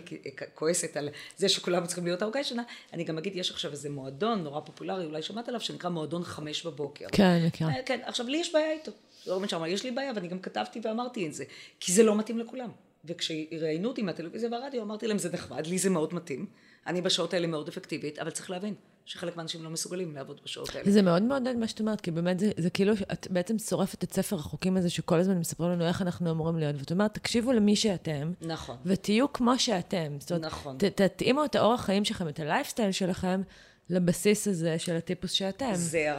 [0.55, 4.43] כועסת על זה שכולם צריכים להיות ארוכי שנה, אני גם אגיד, יש עכשיו איזה מועדון
[4.43, 7.05] נורא פופולרי, אולי שמעת עליו, שנקרא מועדון חמש בבוקר.
[7.11, 7.65] כן, כן.
[7.85, 8.91] כן, עכשיו לי יש בעיה איתו.
[9.27, 11.43] לא אומר שאמר, יש לי בעיה, ואני גם כתבתי ואמרתי את זה,
[11.79, 12.69] כי זה לא מתאים לכולם.
[13.05, 16.45] וכשראיינו אותי מהטלוויזיה והרדיו, אמרתי להם, זה נחמד, לי זה מאוד מתאים.
[16.87, 18.73] אני בשעות האלה מאוד אפקטיבית, אבל צריך להבין
[19.05, 20.91] שחלק מהאנשים לא מסוגלים לעבוד בשעות האלה.
[20.91, 24.13] זה מאוד מעודד מה שאת אומרת, כי באמת זה, זה כאילו, את בעצם שורפת את
[24.13, 27.75] ספר החוקים הזה, שכל הזמן מספרים לנו איך אנחנו אמורים להיות, ואת אומרת, תקשיבו למי
[27.75, 28.77] שאתם, נכון.
[28.85, 30.17] ותהיו כמו שאתם.
[30.19, 30.77] זאת אומרת, נכון.
[30.77, 33.41] ת, תתאימו את האורח חיים שלכם, את הלייפסטייל שלכם,
[33.89, 35.73] לבסיס הזה של הטיפוס שאתם.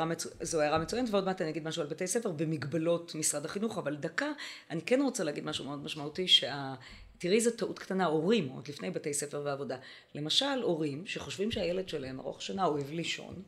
[0.06, 0.28] מצו...
[0.40, 3.96] זו הערה מצוינת, ועוד מעט אני אגיד משהו על בתי ספר במגבלות משרד החינוך, אבל
[3.96, 4.28] דקה,
[4.70, 6.74] אני כן רוצה להגיד משהו מאוד משמעותי, שה...
[7.22, 9.76] תראי איזה טעות קטנה, הורים, עוד לפני בתי ספר ועבודה.
[10.14, 13.42] למשל, הורים שחושבים שהילד שלהם ארוך שנה אוהב לישון,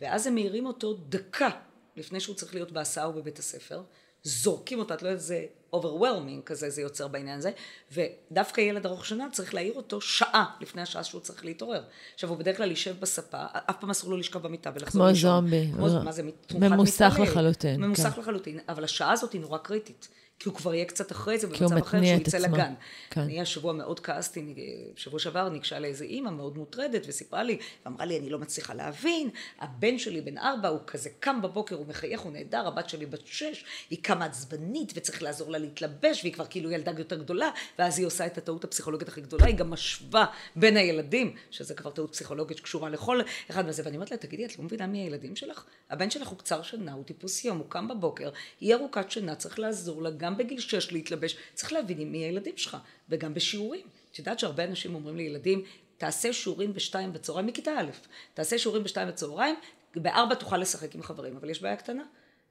[0.00, 1.48] ואז הם מעירים אותו דקה
[1.96, 3.82] לפני שהוא צריך להיות בהסעה או בבית הספר,
[4.22, 7.50] זורקים אותו, את לא יודעת איזה overwhelming כזה זה יוצר בעניין הזה,
[7.92, 11.84] ודווקא ילד ארוך שנה צריך להעיר אותו שעה לפני השעה שהוא צריך להתעורר.
[12.14, 15.48] עכשיו הוא בדרך כלל יישב בספה, אף פעם אסור לו לשכב במיטה ולחזור לישון.
[15.48, 15.72] כמו זומבי.
[15.72, 17.80] כמו, מה זה, ממוסך לחלוטין.
[17.80, 18.20] ממוסך כן.
[18.20, 20.08] לחלוטין, אבל השעה הזאת היא נורא קריטית.
[20.38, 22.74] כי הוא כבר יהיה קצת אחרי זה במצב אחר, שהוא יצא לגן.
[23.10, 23.20] כן.
[23.20, 24.54] אני השבוע מאוד כעסתי,
[24.96, 29.30] שבוע שעבר ניגשה לאיזה אימא מאוד מוטרדת וסיפרה לי, ואמרה לי, אני לא מצליחה להבין,
[29.58, 33.26] הבן שלי בן ארבע, הוא כזה קם בבוקר, הוא מחייך, הוא נהדר, הבת שלי בת
[33.26, 37.98] שש, היא קמה עצבנית וצריך לעזור לה להתלבש, והיא כבר כאילו ילדה יותר גדולה, ואז
[37.98, 40.26] היא עושה את הטעות הפסיכולוגית הכי גדולה, היא גם משווה
[40.56, 43.20] בין הילדים, שזה כבר טעות פסיכולוגית שקשורה לכל
[43.50, 45.64] אחד מזה, ואני אומרת לה, תגידי, את לא מבינה מי הילדים שלך?
[45.90, 48.30] הבן שלך הוא קצר שינה, הוא טיפוס יום, הוא קם בבוקר,
[48.60, 52.76] היא ארוכת שינה, צריך לעזור לה גם בגיל שש להתלבש, צריך להבין מי הילדים שלך,
[53.08, 53.86] וגם בשיעורים.
[54.12, 55.64] את יודעת שהרבה אנשים אומרים לילדים,
[55.98, 57.90] תעשה שיעורים בשתיים בצהריים, מכיתה א',
[58.34, 59.54] תעשה שיעורים בשתיים בצהריים,
[59.96, 62.02] בארבע תוכל לשחק עם חברים, אבל יש בעיה קטנה.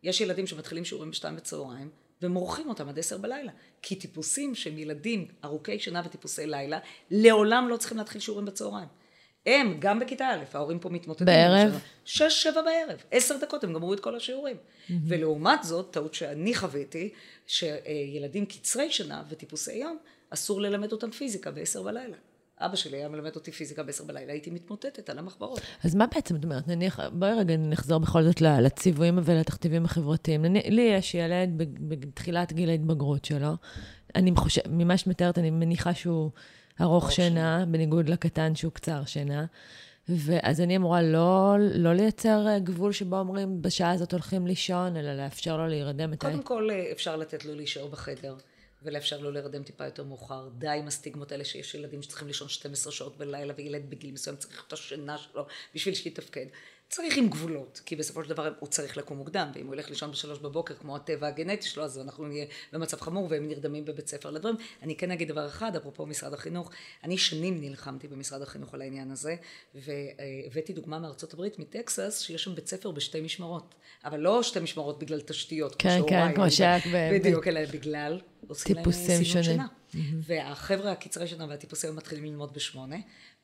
[0.03, 1.89] יש ילדים שמתחילים שיעורים בשתיים בצהריים,
[2.21, 3.51] ומורחים אותם עד עשר בלילה.
[3.81, 6.79] כי טיפוסים שהם ילדים ארוכי שינה וטיפוסי לילה,
[7.11, 8.87] לעולם לא צריכים להתחיל שיעורים בצהריים.
[9.45, 11.25] הם, גם בכיתה א', ההורים פה מתמוטטים.
[11.25, 11.79] בערב?
[12.05, 13.03] שש, שבע בערב.
[13.11, 14.55] עשר דקות הם גמרו את כל השיעורים.
[14.55, 14.93] Mm-hmm.
[15.07, 17.09] ולעומת זאת, טעות שאני חוויתי,
[17.47, 19.97] שילדים קצרי שנה וטיפוסי יום,
[20.29, 22.17] אסור ללמד אותם פיזיקה בעשר בלילה.
[22.59, 25.61] אבא שלי היה מלמד אותי פיזיקה בעשר בלילה, הייתי מתמוטטת על המחברות.
[25.83, 26.67] אז מה בעצם את אומרת?
[26.67, 30.45] נניח, בואי רגע נחזור בכל זאת לציוויים ולתכתיבים החברתיים.
[30.45, 33.53] לי יש ילד בתחילת גיל ההתבגרות שלו.
[34.15, 36.31] אני חושב, ממה שאת מתארת, אני מניחה שהוא
[36.81, 39.45] ארוך שינה, בניגוד לקטן שהוא קצר שינה.
[40.09, 45.13] ואז אני אמורה לא, לא לייצר אה, גבול שבו אומרים, בשעה הזאת הולכים לישון, אלא
[45.13, 46.25] לאפשר לו להירדם מתי.
[46.25, 48.35] קודם כל, אה, אפשר לתת לו להישאר בחדר.
[48.85, 50.49] ולאפשר לו להירדם טיפה יותר מאוחר.
[50.57, 54.63] די עם הסטיגמות האלה שיש ילדים שצריכים לישון 12 שעות בלילה, וילד בגיל מסוים צריך
[54.67, 55.45] את השינה שלו
[55.75, 56.45] בשביל שיתפקד.
[56.89, 60.11] צריך עם גבולות, כי בסופו של דבר הוא צריך לקום מוקדם, ואם הוא ילך לישון
[60.11, 64.31] בשלוש בבוקר, כמו הטבע הגנטי שלו, אז אנחנו נהיה במצב חמור, והם נרדמים בבית ספר
[64.31, 64.55] לדברים.
[64.83, 66.71] אני כן אגיד דבר אחד, אפרופו משרד החינוך,
[67.03, 69.35] אני שנים נלחמתי במשרד החינוך על העניין הזה,
[69.75, 73.75] והבאתי דוגמה מארצות הברית, מטקסס, שיש שם בית ספר בשתי משמרות,
[74.05, 76.77] אבל לא שתי משמרות בגלל תשתיות, כן, כן, כמו שהיה
[77.13, 78.21] בדיוק, אלא בגלל
[78.53, 78.93] סינון
[79.43, 79.67] שינה.
[79.67, 79.97] Mm-hmm.
[80.21, 82.95] והחבר'ה הקצרי שנה והטיפוסים מתחילים ללמוד בשמונה,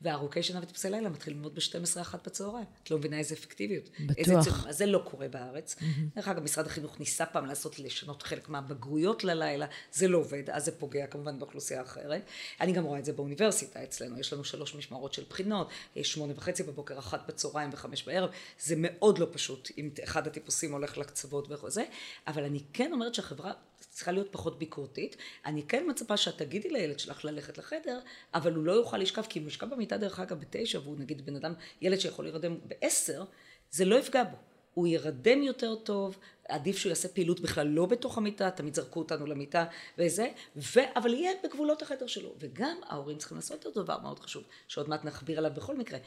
[0.02, 2.66] והארוכי שנה וטיפוסי לילה מתחילים ללמוד ב-12 אחת בצהריים.
[2.82, 3.90] את לא מבינה איזה אפקטיביות.
[4.06, 4.16] בטוח.
[4.18, 5.74] איזה אז זה לא קורה בארץ.
[5.74, 6.16] Mm-hmm.
[6.16, 10.64] דרך אגב, משרד החינוך ניסה פעם לעשות, לשנות חלק מהבגרויות ללילה, זה לא עובד, אז
[10.64, 12.22] זה פוגע כמובן באוכלוסייה אחרת.
[12.60, 15.68] אני גם רואה את זה באוניברסיטה אצלנו, יש לנו שלוש משמרות של בחינות,
[16.02, 18.30] שמונה וחצי בבוקר, אחת בצהריים וחמש בערב,
[18.60, 21.84] זה מאוד לא פשוט אם אחד הטיפוסים הולך לקצוות וכל זה,
[22.26, 23.52] אבל אני כן אומרת שהחברה
[23.92, 25.16] צריכה להיות פחות ביקורתית.
[25.46, 28.00] אני כן מצפה שאת תגידי לילד שלך ללכת לחדר,
[28.34, 31.26] אבל הוא לא יוכל לשכב, כי אם הוא ישכב במיטה דרך אגב בתשע, והוא נגיד
[31.26, 33.24] בן אדם, ילד שיכול להירדם בעשר,
[33.70, 34.36] זה לא יפגע בו.
[34.74, 36.18] הוא ירדם יותר טוב,
[36.48, 39.64] עדיף שהוא יעשה פעילות בכלל לא בתוך המיטה, תמיד זרקו אותנו למיטה
[39.98, 40.80] וזה, ו...
[40.96, 42.34] אבל יהיה בגבולות החדר שלו.
[42.38, 45.98] וגם ההורים צריכים לעשות אותו דבר מאוד חשוב, שעוד מעט נחביר עליו בכל מקרה.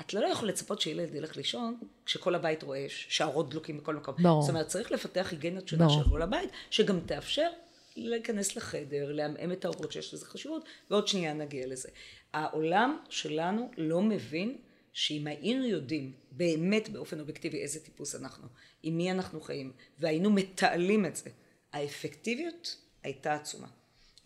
[0.00, 4.14] את לא יכולה לצפות שילד ילך לישון כשכל הבית רועש, שהאורות דלוקים בכל מקום.
[4.18, 4.42] ברור.
[4.42, 7.48] זאת אומרת, צריך לפתח היגיינת שונה של כל הבית, שגם תאפשר
[7.96, 11.88] להיכנס לחדר, לעמעם את האורות שיש לזה חשיבות, ועוד שנייה נגיע לזה.
[12.32, 14.58] העולם שלנו לא מבין
[14.92, 18.48] שאם היינו יודעים באמת באופן אובייקטיבי איזה טיפוס אנחנו,
[18.82, 21.30] עם מי אנחנו חיים, והיינו מתעלים את זה,
[21.72, 23.68] האפקטיביות הייתה עצומה.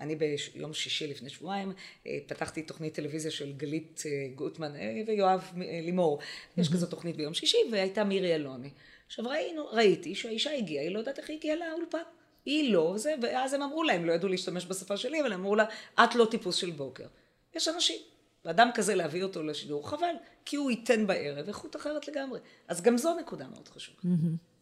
[0.00, 1.72] אני ביום שישי לפני שבועיים
[2.06, 6.18] אה, פתחתי תוכנית טלוויזיה של גלית אה, גוטמן אה, ויואב לימור.
[6.56, 8.70] יש כזו תוכנית ביום שישי והייתה מירי אלוני.
[9.06, 11.98] עכשיו ראינו, ראיתי שהאישה הגיעה, היא לא יודעת איך היא הגיעה לאולפן.
[12.44, 15.40] היא לא, זה, ואז הם אמרו לה, הם לא ידעו להשתמש בשפה שלי, אבל הם
[15.40, 15.64] אמרו לה,
[16.04, 17.06] את לא טיפוס של בוקר.
[17.54, 17.96] יש אנשים.
[18.44, 20.14] ואדם כזה להביא אותו לשידור, חבל,
[20.44, 22.40] כי הוא ייתן בערב איכות אחרת לגמרי.
[22.68, 23.98] אז גם זו נקודה מאוד חשובה.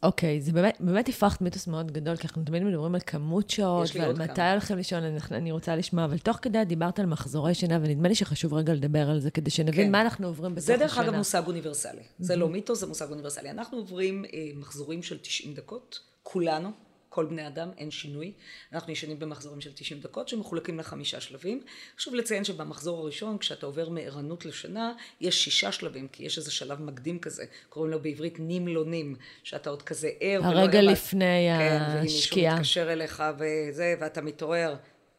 [0.02, 3.88] אוקיי, זה באמת, באמת הפכת מיתוס מאוד גדול, כי אנחנו תמיד מדברים על כמות שעות,
[3.94, 7.78] ועל מתי הולכים לישון, אני, אני רוצה לשמוע, אבל תוך כדי דיברת על מחזורי שינה,
[7.82, 9.92] ונדמה לי שחשוב רגע לדבר על זה, כדי שנבין כן.
[9.92, 10.78] מה אנחנו עוברים בתוך השינה.
[10.78, 12.00] זה דרך אגב מושג אוניברסלי.
[12.00, 12.24] Mm-hmm.
[12.24, 13.50] זה לא מיתוס, זה מושג אוניברסלי.
[13.50, 16.70] אנחנו עוברים אה, מחזורים של 90 דקות, כולנו.
[17.14, 18.32] כל בני אדם, אין שינוי.
[18.72, 21.62] אנחנו ישנים במחזורים של 90 דקות שמחולקים לחמישה שלבים.
[21.98, 26.82] חשוב לציין שבמחזור הראשון, כשאתה עובר מערנות לשנה, יש שישה שלבים, כי יש איזה שלב
[26.82, 30.40] מקדים כזה, קוראים לו בעברית נמלונים, שאתה עוד כזה ער.
[30.44, 31.98] הרגע לפני כן, השקיעה.
[31.98, 34.76] כן, ומישהו מתקשר אליך וזה, ואתה מתעורר.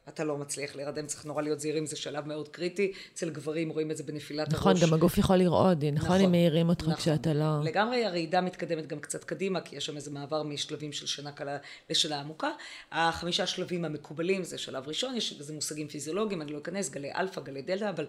[0.09, 2.91] אתה לא מצליח להירדם, צריך נורא להיות זהירים, זה שלב מאוד קריטי.
[3.13, 4.77] אצל גברים רואים את זה בנפילת נכון, הראש.
[4.77, 6.95] נכון, גם הגוף יכול לרעוד, נכון, נכון אם מעירים אותך נכון.
[6.95, 7.63] כשאתה לא...
[7.63, 11.57] לגמרי הרעידה מתקדמת גם קצת קדימה, כי יש שם איזה מעבר משלבים של שינה קלה
[11.89, 12.49] לשינה עמוקה.
[12.91, 17.41] החמישה שלבים המקובלים זה שלב ראשון, יש בזה מושגים פיזיולוגיים, אני לא אכנס, גלי אלפא,
[17.41, 18.05] גלי דלתא, אבל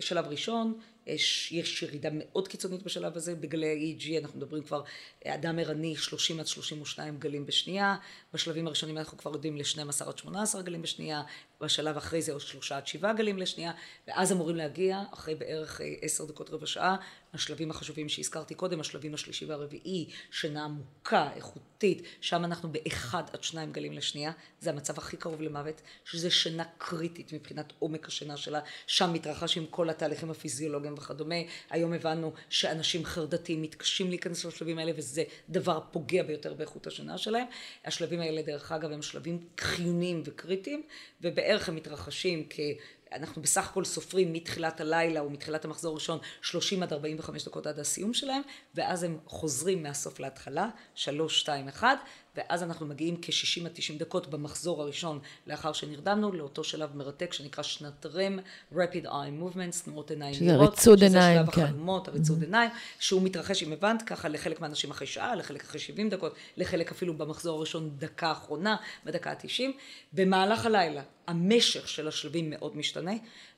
[0.00, 0.78] שלב ראשון,
[1.08, 4.82] יש, יש ירידה מאוד קיצונית בשלב הזה, בגלי ה-EEG אנחנו מדברים כבר,
[5.26, 7.96] אדם ערני 30 עד 32 גלים בשנייה,
[8.34, 11.22] בשלבים הראשונים אנחנו כבר יודעים ל-12 עד 18 גלים בשנייה,
[11.60, 13.72] בשלב אחרי זה עוד שלושה עד שבעה גלים לשנייה,
[14.08, 16.96] ואז אמורים להגיע אחרי בערך אה, עשר דקות רבע שעה
[17.38, 23.72] השלבים החשובים שהזכרתי קודם, השלבים השלישי והרביעי, שינה עמוקה, איכותית, שם אנחנו באחד עד שניים
[23.72, 29.12] גלים לשנייה, זה המצב הכי קרוב למוות, שזה שינה קריטית מבחינת עומק השינה שלה, שם
[29.12, 31.34] מתרחש עם כל התהליכים הפיזיולוגיים וכדומה,
[31.70, 37.46] היום הבנו שאנשים חרדתיים מתקשים להיכנס לשלבים האלה וזה דבר פוגע ביותר באיכות השינה שלהם,
[37.84, 40.82] השלבים האלה דרך אגב הם שלבים חיוניים וקריטיים,
[41.20, 42.60] ובערך הם מתרחשים כ...
[43.12, 47.78] אנחנו בסך הכל סופרים מתחילת הלילה או מתחילת המחזור הראשון 30 עד 45 דקות עד
[47.78, 48.42] הסיום שלהם
[48.74, 51.98] ואז הם חוזרים מהסוף להתחלה, 3, 2, 1
[52.38, 57.62] ואז אנחנו מגיעים כ-60 עד 90 דקות במחזור הראשון לאחר שנרדמנו לאותו שלב מרתק שנקרא
[57.62, 58.38] שנת רם,
[58.72, 61.62] Rapid Eye Movements, תנועות עיניים שזה מהירות, ריצוד עיניים, שזה שלב כן.
[61.62, 62.44] החלומות, הריצוד mm-hmm.
[62.44, 66.90] עיניים, שהוא מתרחש, אם הבנת, ככה לחלק מהאנשים אחרי שעה, לחלק אחרי 70 דקות, לחלק
[66.90, 69.62] אפילו במחזור הראשון דקה אחרונה, בדקה ה-90.
[70.12, 73.12] במהלך הלילה, המשך של השלבים מאוד משתנה.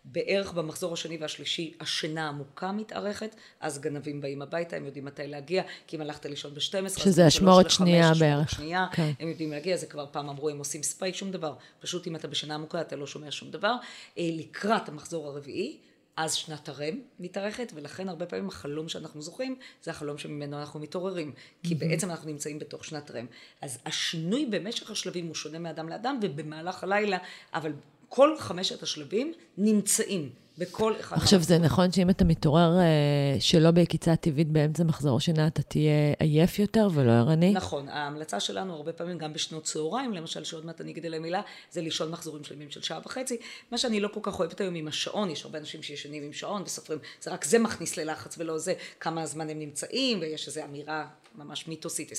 [0.05, 5.63] בערך במחזור השני והשלישי השינה עמוקה מתארכת, אז גנבים באים הביתה, הם יודעים מתי להגיע,
[5.87, 8.51] כי אם הלכת לישון ב-12, שזה אשמורת שנייה בערך.
[8.51, 9.13] שנייה, כן.
[9.21, 11.55] הם יודעים להגיע, זה כבר פעם אמרו, הם עושים ספייק, שום דבר.
[11.81, 13.75] פשוט אם אתה בשינה עמוקה, אתה לא שומע שום דבר.
[14.19, 15.79] אה, לקראת המחזור הרביעי,
[16.17, 21.33] אז שנת הרם מתארכת, ולכן הרבה פעמים החלום שאנחנו זוכרים, זה החלום שממנו אנחנו מתעוררים.
[21.63, 23.27] כי בעצם אנחנו נמצאים בתוך שנת רם.
[23.61, 27.19] אז השינוי במשך השלבים הוא שונה מאדם לאדם, ובמהלך הלילה,
[27.55, 27.73] אבל
[28.13, 31.17] כל חמשת השלבים נמצאים בכל אחד.
[31.17, 35.93] עכשיו, זה נכון שאם אתה מתעורר אה, שלא בעקיצה טבעית באמצע מחזור שינה, אתה תהיה
[36.19, 37.53] עייף יותר ולא ערני?
[37.53, 37.89] נכון.
[37.89, 41.41] ההמלצה שלנו, הרבה פעמים גם בשנות צהריים, למשל, שעוד מעט אני אגיד עליהם מילה,
[41.71, 43.37] זה לישון מחזורים שלמים של שעה וחצי.
[43.71, 46.63] מה שאני לא כל כך אוהבת היום עם השעון, יש הרבה אנשים שישנים עם שעון
[46.63, 51.07] וסופרים, זה רק זה מכניס ללחץ ולא זה, כמה זמן הם נמצאים, ויש איזו אמירה
[51.35, 52.13] ממש מיתוסית,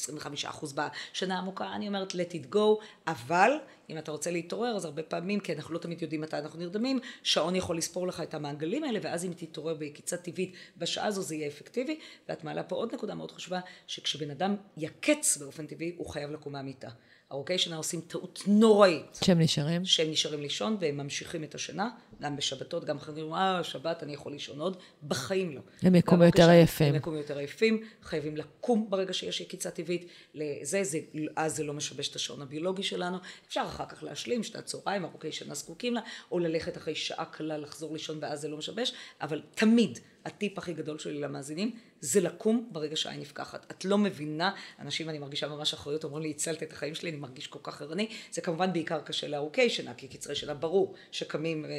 [0.61, 3.51] 25% בשנה העמוקה, אני אומרת let it go, אבל
[3.91, 6.99] אם אתה רוצה להתעורר, אז הרבה פעמים, כי אנחנו לא תמיד יודעים מתי אנחנו נרדמים,
[7.23, 11.35] שעון יכול לספור לך את המעגלים האלה, ואז אם תתעורר בקיצה טבעית בשעה הזו זה
[11.35, 16.07] יהיה אפקטיבי, ואת מעלה פה עוד נקודה מאוד חשובה, שכשבן אדם יקץ באופן טבעי, הוא
[16.07, 16.89] חייב לקום מהמיטה.
[17.31, 19.19] ארוכי שינה עושים טעות נוראית.
[19.23, 19.85] שהם נשארים?
[19.85, 21.89] שהם נשארים לישון והם ממשיכים את השינה,
[22.21, 25.61] גם בשבתות, גם אומרים, אה, שבת אני יכול לישון עוד, בחיים לא.
[25.81, 26.87] הם יקומו יותר עייפים.
[26.87, 30.99] הם יקומו יותר עייפים, חייבים לקום ברגע שיש יקיצה טבעית, לזה, זה,
[31.35, 33.17] אז זה לא משבש את השעון הביולוגי שלנו.
[33.47, 36.01] אפשר אחר כך להשלים, שנת צהריים, ארוכי שינה זקוקים לה,
[36.31, 40.73] או ללכת אחרי שעה קלה לחזור לישון ואז זה לא משבש, אבל תמיד הטיפ הכי
[40.73, 43.65] גדול שלי למאזינים, זה לקום ברגע שהעין נפקחת.
[43.71, 47.17] את לא מבינה, אנשים, אני מרגישה ממש אחריות, אומרים לי, הצלת את החיים שלי, אני
[47.17, 48.07] מרגיש כל כך ערני.
[48.31, 51.65] זה כמובן בעיקר קשה לארוכי שינה, כי קצרי שינה ברור שקמים.
[51.65, 51.69] אה,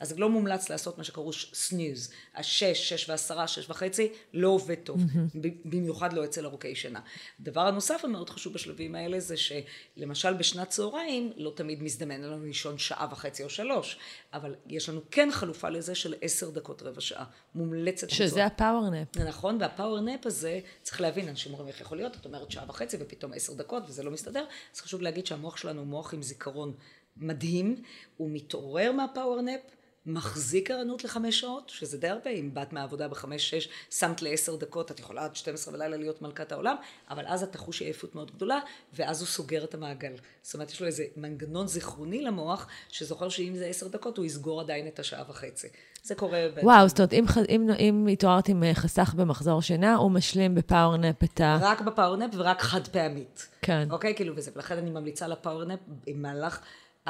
[0.00, 2.10] אז לא מומלץ לעשות מה שקראו snooze.
[2.34, 5.00] השש, שש ועשרה, שש וחצי, לא עובד טוב.
[5.00, 5.38] Mm-hmm.
[5.64, 7.00] במיוחד לא אצל ארוכי שינה.
[7.40, 12.78] הדבר הנוסף המאוד חשוב בשלבים האלה, זה שלמשל בשנת צהריים, לא תמיד מזדמן לנו לישון
[12.78, 13.98] שעה וחצי או שלוש,
[14.32, 17.24] אבל יש לנו כן חלופה לזה של עשר דקות רבע שעה.
[17.54, 18.10] מומלצת.
[18.10, 19.16] שזה הפאוורנפ.
[19.16, 23.32] נכון, והפאוורנפ הזה, צריך להבין, אנשים אומרים איך יכול להיות, את אומרת שעה וחצי ופתאום
[23.34, 24.44] עשר דקות וזה לא מסתדר,
[24.74, 26.74] אז חשוב להגיד שהמוח שלנו הוא מוח עם זיכרון
[27.16, 27.82] מדהים,
[28.16, 29.60] הוא מתעורר מהפאוורנפ,
[30.06, 35.00] מחזיק ערנות לחמש שעות, שזה די הרבה, אם באת מהעבודה בחמש-שש, שמת לעשר דקות, את
[35.00, 36.76] יכולה עד 12 בלילה להיות מלכת העולם,
[37.10, 38.58] אבל אז את תחוש עייפות מאוד גדולה,
[38.94, 40.12] ואז הוא סוגר את המעגל.
[40.42, 44.60] זאת אומרת, יש לו איזה מנגנון זיכרוני למוח, שזוכר שאם זה עשר דקות, הוא יסגור
[44.60, 45.68] עדיין את השעה וחצי.
[46.02, 46.46] זה קורה...
[46.62, 50.62] וואו, זאת אומרת, אם, אם, אם התעוררת עם אה, חסך במחזור שינה, הוא משלים ב
[50.62, 51.58] power nap את ה...
[51.60, 53.48] רק ב power nap ורק חד פעמית.
[53.62, 53.88] כן.
[53.90, 54.14] אוקיי?
[54.14, 56.60] כאילו, וזה, ולכן אני ממליצה ל power nap במהלך...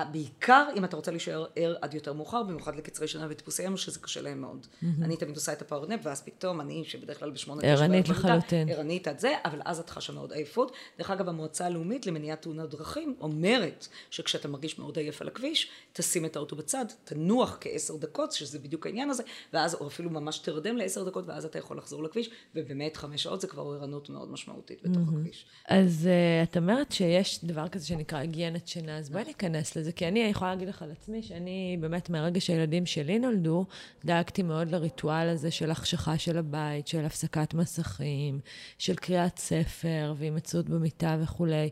[0.04, 4.00] בעיקר אם אתה רוצה להישאר ער עד יותר מאוחר, במיוחד לקצרי שינה וטיפוסי M, שזה
[4.00, 4.66] קשה להם מאוד.
[4.66, 4.86] Mm-hmm.
[5.02, 7.62] אני תמיד עושה את ה power nap, ואז פתאום אני, שבדרך כלל בשמונה...
[7.62, 8.68] ערנית לחלוטין.
[8.68, 10.72] ערנית עד זה, אבל אז את חשה מאוד עייפות.
[10.98, 16.24] דרך אגב, המועצה הלאומית למניעת תאונות דרכים אומרת שכשאתה מרגיש מאוד עייף על הכביש, תשים
[16.24, 19.22] את האוטו בצד, תנוח כעשר דקות, שזה בדיוק העניין הזה,
[19.52, 23.40] ואז, או אפילו ממש תרדם לעשר דקות, ואז אתה יכול לחזור לכביש, ובאמת חמש שעות
[23.40, 25.20] זה כבר ערנות מאוד משמעותית בתוך mm-hmm.
[25.20, 25.46] הכביש.
[25.68, 29.85] אז uh, את אומרת שיש דבר כזה שנקרא היגיינת שינה, אז בואי ניכנס לזה.
[29.86, 33.66] זה, כי אני יכולה להגיד לך על עצמי שאני באמת מהרגע שהילדים שלי נולדו,
[34.04, 38.40] דאגתי מאוד לריטואל הזה של החשכה של הבית, של הפסקת מסכים,
[38.78, 41.70] של קריאת ספר והימצאות במיטה וכולי.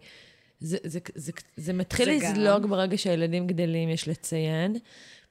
[0.60, 2.70] זה, זה, זה, זה, זה מתחיל זה לזלוג גם...
[2.70, 4.76] ברגע שהילדים גדלים, יש לציין.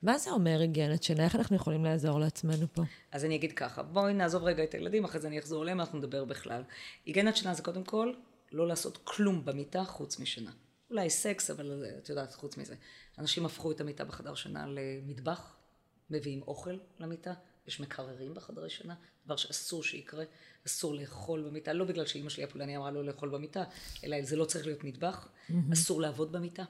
[0.02, 1.24] מה זה אומר היגיינת שינה?
[1.24, 2.82] איך אנחנו יכולים לעזור לעצמנו פה?
[3.12, 6.00] אז אני אגיד ככה, בואי נעזוב רגע את הילדים, אחרי זה אני אחזור אליהם, אנחנו
[6.00, 6.64] נדבר בכלל.
[7.06, 8.14] היגיינת שינה זה קודם כל
[8.52, 10.52] לא לעשות כלום במיטה חוץ משינה.
[10.94, 12.76] אולי סקס, אבל את יודעת, חוץ מזה.
[13.20, 15.56] אנשים הפכו את המיטה בחדר שינה למטבח,
[16.10, 17.34] מביאים אוכל למיטה,
[17.68, 20.24] יש מקררים בחדרי שינה, דבר שאסור שיקרה,
[20.68, 23.64] אסור לאכול במיטה, לא בגלל שאימא שלי הפולני אמרה לא לאכול במיטה,
[24.04, 25.28] אלא זה לא צריך להיות מטבח.
[25.74, 26.64] אסור לעבוד במיטה.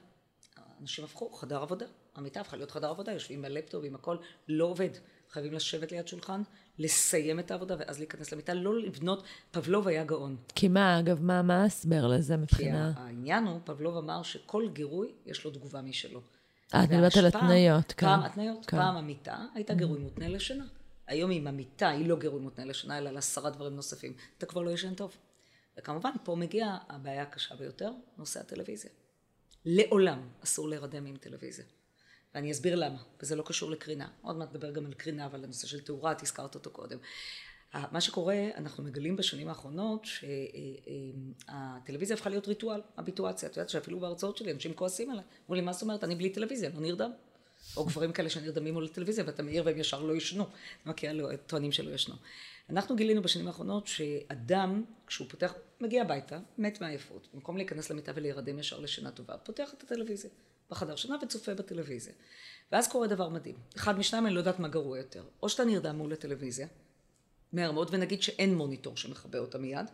[0.80, 4.16] אנשים הפכו, חדר עבודה, המיטה הפכה להיות חדר עבודה, יושבים בלפטופ, עם הכל,
[4.48, 4.90] לא עובד.
[5.30, 6.42] חייבים לשבת ליד שולחן,
[6.78, 10.36] לסיים את העבודה ואז להיכנס למיטה, לא לבנות, פבלוב היה גאון.
[10.54, 12.92] כי מה, אגב, מה, מה ההסבר לזה מבחינה?
[12.94, 16.20] כי העניין הוא, פבלוב אמר שכל גירוי יש לו תגובה משלו.
[16.74, 18.06] אה, את מדברת על התניות, כן.
[18.06, 18.76] פעם התניות, כן.
[18.76, 19.76] פעם המיטה הייתה mm-hmm.
[19.76, 20.64] גירוי מותנה לשינה.
[21.06, 24.70] היום אם המיטה היא לא גירוי מותנה לשינה, אלא לעשרה דברים נוספים, אתה כבר לא
[24.70, 25.16] ישן טוב.
[25.78, 28.90] וכמובן, פה מגיעה הבעיה הקשה ביותר, נושא הטלוויזיה.
[29.64, 31.64] לעולם אסור להירדם עם טלוויזיה.
[32.34, 34.08] ואני אסביר למה, וזה לא קשור לקרינה.
[34.22, 36.98] עוד מעט נדבר גם על קרינה, אבל הנושא של תאורה, את הזכרת אותו קודם.
[37.74, 40.06] מה שקורה, אנחנו מגלים בשנים האחרונות
[41.44, 43.48] שהטלוויזיה הפכה להיות ריטואל, הביטואציה.
[43.48, 45.24] את יודעת שאפילו בהרצאות שלי אנשים כועסים עליי.
[45.42, 46.04] אמרו לי, מה זאת אומרת?
[46.04, 47.10] אני בלי טלוויזיה, לא נרדם.
[47.76, 50.44] או גברים כאלה שנרדמים מול הטלוויזיה ואתה מעיר והם ישר לא ישנו.
[50.82, 52.14] אתה מכיר, טוענים שלא ישנו.
[52.70, 58.58] אנחנו גילינו בשנים האחרונות שאדם, כשהוא פותח, מגיע הביתה, מת מעייפות, במקום להיכנס למיטה ולהירדם
[58.58, 60.30] ישר לשינה טובה, פותח את הטלוויזיה.
[60.70, 62.12] בחדר שינה וצופה בטלוויזיה.
[62.72, 63.56] ואז קורה דבר מדהים.
[63.76, 65.24] אחד משניים, אני לא יודעת מה גרוע יותר.
[65.42, 66.66] או שאתה נרדם מול הטלוויזיה,
[67.52, 69.86] מהר מאוד, ונגיד שאין מוניטור שמכבה אותה מיד,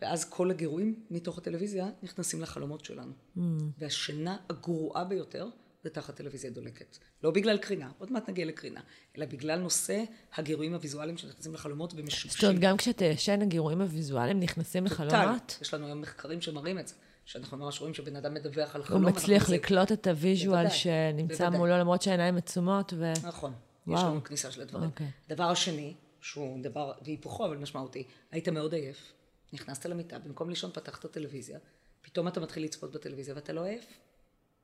[0.00, 3.12] ואז כל הגירויים מתוך הטלוויזיה נכנסים לחלומות שלנו.
[3.36, 3.40] Mm.
[3.78, 5.48] והשינה הגרועה ביותר
[5.84, 6.98] זה תחת טלוויזיה דולקת.
[7.22, 8.80] לא בגלל קרינה, עוד מעט נגיע לקרינה,
[9.18, 10.04] אלא בגלל נושא
[10.34, 12.30] הגירויים הוויזואליים שנכנסים לחלומות ומשבשים.
[12.30, 15.58] זאת אומרת, גם כשאתה ישן, הגירויים הוויזואליים נכנסים לחלומות?
[15.62, 16.94] יש לנו היום מחקרים שמראים את זה.
[17.28, 19.02] שאנחנו ממש רואים שבן אדם מדווח על חלום.
[19.02, 21.58] הוא מצליח לקלוט את ה visual שנמצא בוודאי.
[21.58, 22.92] מולו, למרות שהעיניים עצומות.
[22.96, 23.12] ו...
[23.22, 23.52] נכון,
[23.86, 23.98] וואו.
[23.98, 24.84] יש לנו כניסה של הדברים.
[24.84, 24.92] Okay.
[24.92, 25.10] אוקיי.
[25.28, 29.12] דבר השני, שהוא דבר והיפוכו אבל משמעותי, היית מאוד עייף,
[29.52, 31.58] נכנסת למיטה, במקום לישון פתחת טלוויזיה,
[32.02, 33.86] פתאום אתה מתחיל לצפות בטלוויזיה ואתה לא עייף.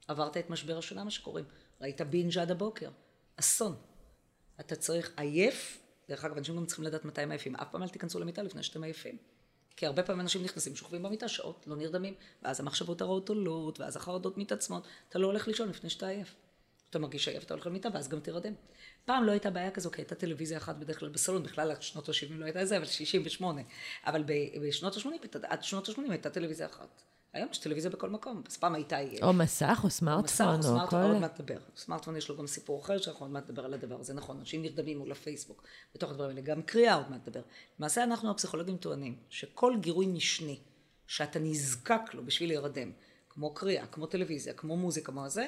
[0.09, 1.45] עברת את משבר השינה, מה שקוראים.
[1.81, 2.91] ראית בינג' עד הבוקר.
[3.37, 3.77] אסון.
[4.61, 7.57] אתה צריך עייף, דרך אגב, אנשים גם צריכים לדעת מתי הם עייפים.
[7.57, 9.17] אף פעם אל תיכנסו למיטה לפני שאתם עייפים.
[9.77, 13.97] כי הרבה פעמים אנשים נכנסים, שוכבים במיטה שעות, לא נרדמים, ואז המחשבות הרעות עולות, ואז
[13.97, 16.35] החרדות מתעצמות, אתה לא הולך לישון לפני שאתה עייף.
[16.91, 18.53] אתה מרגיש עייף, אתה הולך למיטה, ואז גם תירדם.
[19.05, 22.09] פעם לא הייתה בעיה כזו, כי הייתה טלוויזיה אחת בדרך כלל בסלון, בכלל עד שנות
[22.09, 23.61] ה-70 לא הייתה זה, אבל 68.
[24.07, 24.25] אבל
[24.63, 27.03] בשנות ה-80, עד שנות ה-80 הייתה טלוויזיה אחת.
[27.35, 28.97] היום יש טלוויזיה בכל מקום, אז פעם הייתה...
[29.23, 31.59] או מסך, או סמארטפון, או, מסך, או סמארטפון, עוד מעט נדבר.
[31.77, 34.63] סמארטפון יש לו גם סיפור אחר, שאנחנו עוד מעט נדבר על הדבר הזה, נכון, אנשים
[34.63, 35.63] נרדמים מול הפייסבוק,
[35.95, 37.41] בתוך הדברים האלה, גם קריאה עוד מעט נדבר.
[37.79, 40.59] למעשה אנחנו הפסיכולוגים טוענים, שכל גירוי משני,
[41.07, 42.93] שאתה נזקק לו בשביל להירדם,
[43.29, 45.47] כמו קריאה, כמו טלוויזיה, כמו מוזיקה, כמו זה,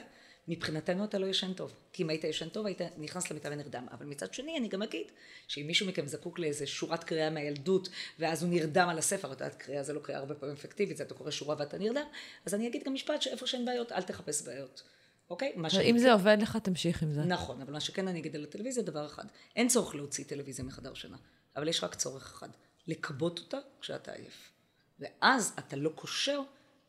[0.48, 1.74] מבחינתנו אתה לא ישן טוב.
[1.92, 3.86] כי אם היית ישן טוב, היית נכנס למיטה ונרדם.
[3.92, 5.06] אבל מצד שני, אני גם אגיד,
[5.48, 7.88] שאם מישהו מכם זקוק לאיזה שורת קריאה מהילדות,
[8.18, 11.04] ואז הוא נרדם על הספר, אתה יודעת, קריאה זה לא קריאה הרבה פעמים אפקטיבית, זה
[11.04, 12.06] אתה קורא שורה ואתה נרדם,
[12.46, 14.82] אז אני אגיד גם משפט שאיפה שאין בעיות, אל תחפש בעיות.
[15.30, 15.52] אוקיי?
[15.90, 17.20] אם זה עובד לך, תמשיך עם זה.
[17.24, 19.24] נכון, אבל מה שכן אני אגיד על הטלוויזיה, דבר אחד,
[19.56, 21.16] אין צורך להוציא טלוויזיה מחדר שינה,
[21.56, 22.48] אבל יש רק צורך אחד,
[22.86, 24.52] לכבות אותה כשאתה עייף.
[24.98, 26.40] ואז אתה לא קושר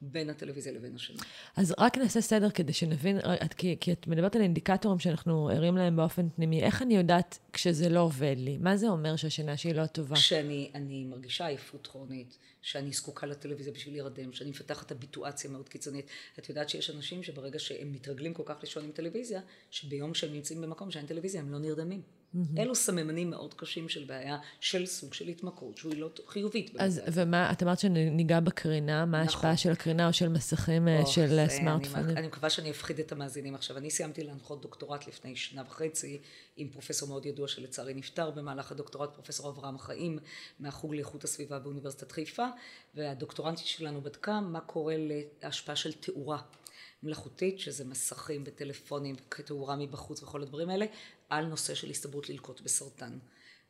[0.01, 1.23] בין הטלוויזיה לבין השינה.
[1.55, 5.77] אז רק נעשה סדר כדי שנבין, את, כי, כי את מדברת על אינדיקטורים שאנחנו ערים
[5.77, 6.63] להם באופן פנימי.
[6.63, 8.57] איך אני יודעת כשזה לא עובד לי?
[8.57, 10.15] מה זה אומר שהשינה שלי לא טובה?
[10.15, 16.05] כשאני מרגישה עייפות כרונית, שאני זקוקה לטלוויזיה בשביל להירדם, שאני מפתחת הביטואציה מאוד קיצונית.
[16.39, 19.41] את יודעת שיש אנשים שברגע שהם מתרגלים כל כך לישון עם טלוויזיה,
[19.71, 22.01] שביום שהם נמצאים במקום שאין טלוויזיה הם לא נרדמים.
[22.35, 22.59] Mm-hmm.
[22.61, 26.71] אלו סממנים מאוד קשים של בעיה, של סוג של התמכרות, שהוא לא חיובית.
[26.79, 29.35] אז ומה, את אמרת שניגע בקרינה, מה נכון.
[29.35, 32.09] ההשפעה של הקרינה או של מסכים או, אה, של זה, סמארטפונים?
[32.09, 33.77] אני, אני מקווה שאני אפחיד את המאזינים עכשיו.
[33.77, 36.19] אני סיימתי להנחות דוקטורט לפני שנה וחצי,
[36.57, 40.19] עם פרופסור מאוד ידוע שלצערי נפטר במהלך הדוקטורט, פרופסור אברהם חיים,
[40.59, 42.47] מהחוג לאיכות הסביבה באוניברסיטת חיפה,
[42.95, 44.95] והדוקטורנטית שלנו בדקה מה קורה
[45.43, 46.37] להשפעה של תאורה.
[47.03, 50.85] מלאכותית, שזה מסכים וטלפונים ותאורה מבחוץ וכל הדברים האלה,
[51.29, 53.19] על נושא של הסתברות ללקוט בסרטן.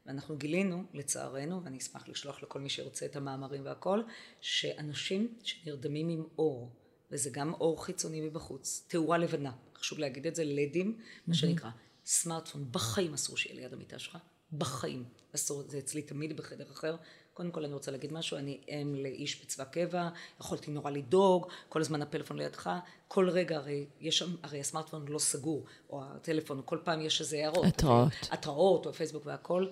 [0.05, 4.01] ואנחנו גילינו, לצערנו, ואני אשמח לשלוח לכל מי שרוצה את המאמרים והכל,
[4.41, 6.75] שאנשים שנרדמים עם אור,
[7.11, 11.69] וזה גם אור חיצוני מבחוץ, תאורה לבנה, חשוב להגיד את זה, לדים, מה שנקרא,
[12.05, 14.17] סמארטפון, בחיים אסור שיהיה ליד המיטה שלך,
[14.51, 15.05] בחיים
[15.35, 16.95] אסור, זה אצלי תמיד בחדר אחר,
[17.37, 20.09] קודם כל אני רוצה להגיד משהו, אני אם לאיש בצבא קבע,
[20.39, 22.69] יכולתי נורא לדאוג, כל הזמן הפלאפון לידך,
[23.07, 27.37] כל רגע הרי יש שם, הרי הסמארטפון לא סגור, או הטלפון, כל פעם יש איזה
[27.37, 27.65] הערות.
[27.65, 28.11] התראות.
[28.31, 29.67] התראות, או פייסבוק והכל.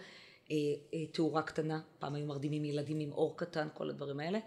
[0.52, 0.56] אה,
[0.94, 4.40] אה, תאורה קטנה, פעם היו מרדימים ילדים עם אור קטן, כל הדברים האלה.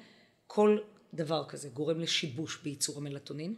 [0.47, 0.79] כל
[1.15, 3.55] דבר כזה גורם לשיבוש בייצור המלטונין,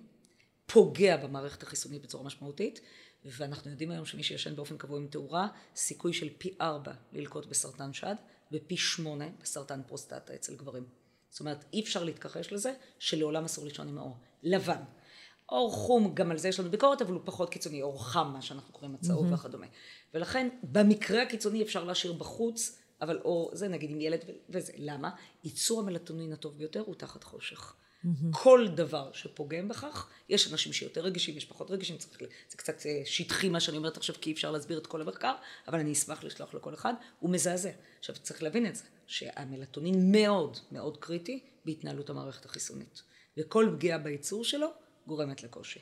[0.67, 2.81] פוגע במערכת החיסונית בצורה משמעותית,
[3.25, 7.93] ואנחנו יודעים היום שמי שישן באופן קבוע עם תאורה, סיכוי של פי ארבע ללקוט בסרטן
[7.93, 8.15] שד,
[8.53, 10.85] ופי שמונה בסרטן פרוסטטה אצל גברים.
[11.31, 14.17] זאת אומרת, אי אפשר להתכחש לזה שלעולם אסור לישון עם האור.
[14.43, 14.83] לבן.
[15.49, 18.43] אור חום, גם על זה יש לנו ביקורת, אבל הוא פחות קיצוני, אור חם, מה
[18.43, 19.35] שאנחנו קוראים הצהוב mm-hmm.
[19.35, 19.67] וכדומה.
[20.15, 24.73] ולכן, במקרה הקיצוני אפשר להשאיר בחוץ, אבל אור, זה נגיד עם ילד וזה.
[24.77, 25.11] למה?
[25.45, 27.75] ייצור המלטונין הטוב ביותר הוא תחת חושך.
[28.05, 28.09] Mm-hmm.
[28.31, 32.19] כל דבר שפוגם בכך, יש אנשים שיותר רגישים, יש פחות רגישים, צריך,
[32.51, 35.35] זה קצת אה, שטחי מה שאני אומרת עכשיו, כי אי אפשר להסביר את כל המחקר,
[35.69, 37.71] אבל אני אשמח לשלוח לכל אחד, הוא מזעזע.
[37.99, 43.03] עכשיו צריך להבין את זה, שהמלטונין מאוד מאוד קריטי בהתנהלות המערכת החיסונית,
[43.39, 44.69] וכל פגיעה בייצור שלו
[45.07, 45.81] גורמת לקושי.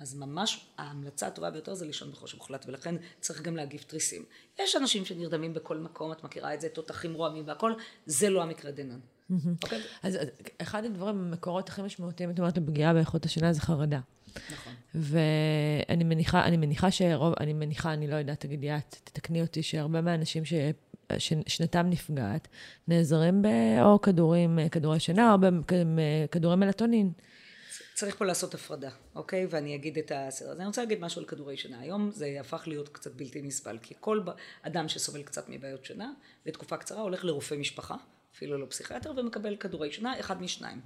[0.00, 4.24] אז ממש ההמלצה הטובה ביותר זה לישון בחושך מוחלט, ולכן צריך גם להגיב תריסים.
[4.58, 7.72] יש אנשים שנרדמים בכל מקום, את מכירה את זה, תותחים רועמים והכל,
[8.06, 9.00] זה לא המקרה דנן.
[9.62, 9.80] אוקיי?
[10.02, 10.18] אז
[10.58, 14.00] אחד הדברים, המקורות הכי משמעותיים, את אומרת, לפגיעה באיכות השינה זה חרדה.
[14.52, 14.72] נכון.
[14.94, 20.00] ואני מניחה, אני מניחה שרוב, אני מניחה, אני לא יודעת, תגידי את, תתקני אותי, שהרבה
[20.00, 20.54] מהאנשים ש...
[21.46, 22.48] שנתם נפגעת,
[22.88, 25.38] נעזרים באו כדורים, כדורי שינה או
[25.94, 27.12] בכדורי מלטונין.
[27.94, 29.46] צריך פה לעשות הפרדה, אוקיי?
[29.50, 30.50] ואני אגיד את הסדר.
[30.50, 31.80] אז אני רוצה להגיד משהו על כדורי שינה.
[31.80, 34.20] היום זה הפך להיות קצת בלתי נסבל, כי כל
[34.62, 36.12] אדם שסובל קצת מבעיות שינה,
[36.46, 37.96] לתקופה קצרה הולך לרופא משפחה,
[38.36, 40.80] אפילו לא פסיכיאטר, ומקבל כדורי שינה, אחד משניים.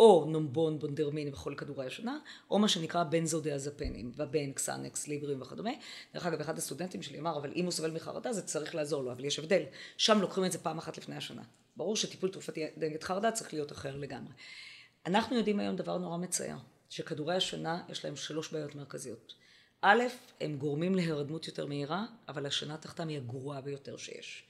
[0.00, 2.18] או נומבון, בונדרמין וכל כדורי השינה,
[2.50, 5.70] או מה שנקרא בנזודיאזפנים, ובן, קסנקס, ליברים וכדומה.
[6.14, 9.12] דרך אגב, אחד הסטודנטים שלי אמר, אבל אם הוא סובל מחרדה זה צריך לעזור לו,
[9.12, 9.62] אבל יש הבדל.
[9.96, 11.42] שם לוקחים את זה פעם אחת לפני השנה.
[11.76, 14.32] ברור שטיפול תרופתי נגד חרדה צריך להיות אחר לגמרי.
[15.06, 16.56] אנחנו יודעים היום דבר נורא מצער,
[16.88, 19.34] שכדורי השינה יש להם שלוש בעיות מרכזיות.
[19.82, 20.02] א',
[20.40, 24.49] הם גורמים להירדמות יותר מהירה, אבל השינה תחתם היא הגרועה ביותר שיש.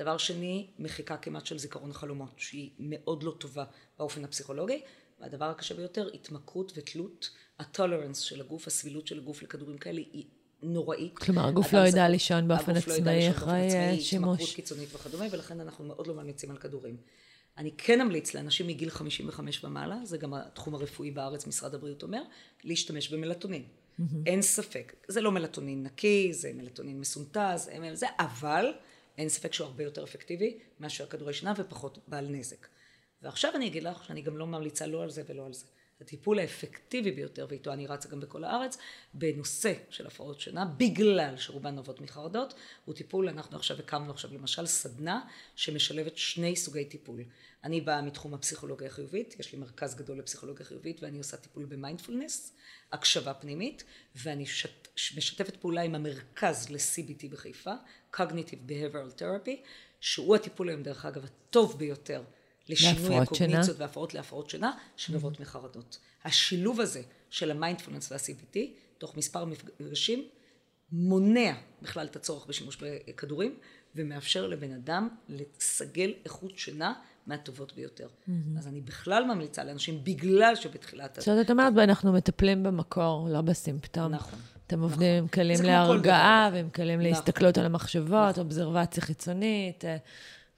[0.00, 3.64] דבר שני, מחיקה כמעט של זיכרון החלומות, שהיא מאוד לא טובה
[3.98, 4.80] באופן הפסיכולוגי.
[5.20, 10.24] והדבר הקשה ביותר, התמכרות ותלות, הטולרנס של הגוף, הסבילות של הגוף לכדורים כאלה היא
[10.62, 11.18] נוראית.
[11.18, 13.70] כלומר, הגוף לא ידע לישון באופן עצמאי אחרי
[14.00, 14.38] שימוש.
[14.38, 16.96] התמכרות קיצונית וכדומה, ולכן אנחנו מאוד לא ממליצים על כדורים.
[17.58, 22.22] אני כן אמליץ לאנשים מגיל 55 ומעלה, זה גם התחום הרפואי בארץ, משרד הבריאות אומר,
[22.64, 23.62] להשתמש במלטונין.
[23.62, 24.02] Mm-hmm.
[24.26, 24.92] אין ספק.
[25.08, 28.72] זה לא מלטונין נקי, זה מלטונין מסונטז, זה, אבל
[29.20, 32.66] אין ספק שהוא הרבה יותר אפקטיבי מאשר כדורי שינה ופחות בעל נזק.
[33.22, 35.66] ועכשיו אני אגיד לך שאני גם לא ממליצה לא על זה ולא על זה.
[36.00, 38.78] הטיפול האפקטיבי ביותר, ואיתו אני רצה גם בכל הארץ,
[39.14, 44.66] בנושא של הפרעות שינה, בגלל שרובן נובעות מחרדות, הוא טיפול, אנחנו עכשיו הקמנו עכשיו למשל
[44.66, 45.20] סדנה
[45.56, 47.20] שמשלבת שני סוגי טיפול.
[47.64, 52.52] אני באה מתחום הפסיכולוגיה החיובית, יש לי מרכז גדול לפסיכולוגיה חיובית ואני עושה טיפול במיינדפולנס,
[52.92, 53.84] הקשבה פנימית,
[54.14, 57.74] ואני שת, משתפת פעולה עם המרכז ל-CBT בחיפה,
[58.16, 59.56] Cognitive Behavioral Therapy,
[60.00, 62.22] שהוא הטיפול היום דרך אגב הטוב ביותר
[62.70, 65.42] לשינוי הקוגניציות והפרעות להפרעות שינה שנובעות mm-hmm.
[65.42, 65.98] מחרדות.
[66.24, 68.58] השילוב הזה של המיינדפולנס וה-CBT,
[68.98, 70.24] תוך מספר מפגשים,
[70.92, 71.52] מונע
[71.82, 73.54] בכלל את הצורך בשימוש בכדורים,
[73.94, 76.92] ומאפשר לבן אדם לסגל איכות שינה
[77.26, 78.06] מהטובות ביותר.
[78.06, 78.58] Mm-hmm.
[78.58, 81.18] אז אני בכלל ממליצה לאנשים, בגלל שבתחילת...
[81.20, 84.12] זאת אומרת, אומרת, אנחנו מטפלים במקור, לא בסימפטום.
[84.12, 84.38] נכון.
[84.66, 85.18] אתם עובדים נכון.
[85.18, 87.10] עם כלים להרגעה, ועם כלים נכון.
[87.10, 88.44] להסתכלות על המחשבות, נכון.
[88.44, 89.84] אובזרבציה חיצונית.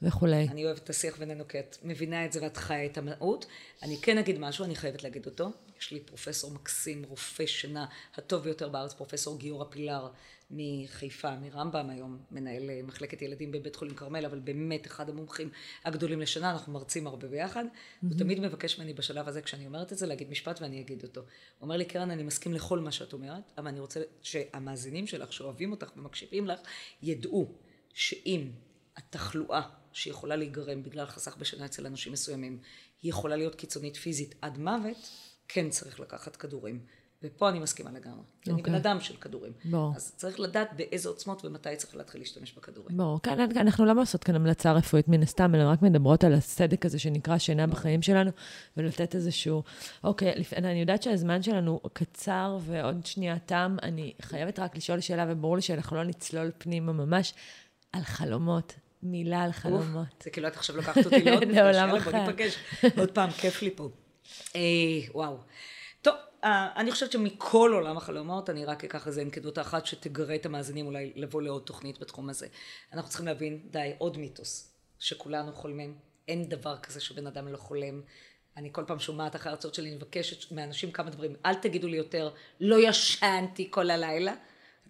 [0.03, 0.48] וכולי.
[0.48, 3.46] אני אוהבת את השיח בינינו כי את מבינה את זה ואת חיה את המהות.
[3.82, 5.50] אני כן אגיד משהו, אני חייבת להגיד אותו.
[5.78, 10.09] יש לי פרופסור מקסים, רופא שינה, הטוב ביותר בארץ, פרופסור גיורא פילר
[10.50, 15.50] מחיפה, מרמב"ם היום, מנהל אה, מחלקת ילדים בבית חולים כרמל, אבל באמת אחד המומחים
[15.84, 17.64] הגדולים לשינה, אנחנו מרצים הרבה ביחד.
[17.64, 18.07] Mm-hmm.
[18.09, 21.20] הוא תמיד מבקש ממני בשלב הזה, כשאני אומרת את זה, להגיד משפט ואני אגיד אותו.
[21.20, 21.28] הוא
[21.62, 25.70] אומר לי, קרן, אני מסכים לכל מה שאת אומרת, אבל אני רוצה שהמאזינים שלך, שאוהבים
[25.70, 26.61] אותך ומקשיבים לך,
[27.03, 27.55] ידעו
[27.94, 28.50] שאם
[28.96, 29.62] התחלואה
[29.93, 32.59] שיכולה להיגרם בגלל חסך בשינה אצל אנשים מסוימים,
[33.03, 35.11] היא יכולה להיות קיצונית פיזית עד מוות,
[35.49, 36.80] כן צריך לקחת כדורים.
[37.22, 38.22] ופה אני מסכימה לגמרי.
[38.22, 38.51] Okay.
[38.51, 38.76] אני בן אוקיי.
[38.76, 39.53] אדם של כדורים.
[39.64, 39.93] בוא.
[39.97, 42.97] אז צריך לדעת באיזה עוצמות ומתי צריך להתחיל להשתמש בכדורים.
[42.97, 43.20] ברור.
[43.22, 46.99] כן, אנחנו לא עושות כאן המלצה רפואית מן הסתם, אלא רק מדברות על הסדק הזה
[46.99, 48.30] שנקרא שינה בחיים שלנו,
[48.76, 49.62] ולתת איזשהו...
[50.05, 50.53] אוקיי, לפ...
[50.53, 53.76] אני יודעת שהזמן שלנו קצר ועוד שנייה תם.
[53.82, 57.34] אני חייבת רק לשאול שאלה, וברור לי שאנחנו לא נצלול פנימה ממש,
[57.93, 58.74] על חלומות.
[59.03, 60.07] מילה על חלומות.
[60.22, 62.57] זה כאילו את עכשיו לוקחת אותי לעוד מפגש, יאללה בוא ניפגש.
[62.96, 63.88] עוד פעם, כיף לי פה.
[64.57, 64.61] אה,
[65.14, 65.38] וואו.
[66.03, 70.46] טוב, אה, אני חושבת שמכל עולם החלומות, אני רק אקח איזה אנקדוטה אחת שתגרה את
[70.46, 72.46] המאזינים אולי לבוא לעוד תוכנית בתחום הזה.
[72.92, 75.94] אנחנו צריכים להבין, די, עוד מיתוס, שכולנו חולמים.
[76.28, 78.00] אין דבר כזה שבן אדם לא חולם.
[78.57, 81.34] אני כל פעם שומעת אחרי ההרצאות שלי, אני מבקשת מאנשים כמה דברים.
[81.46, 82.30] אל תגידו לי יותר,
[82.61, 84.34] לא ישנתי כל הלילה.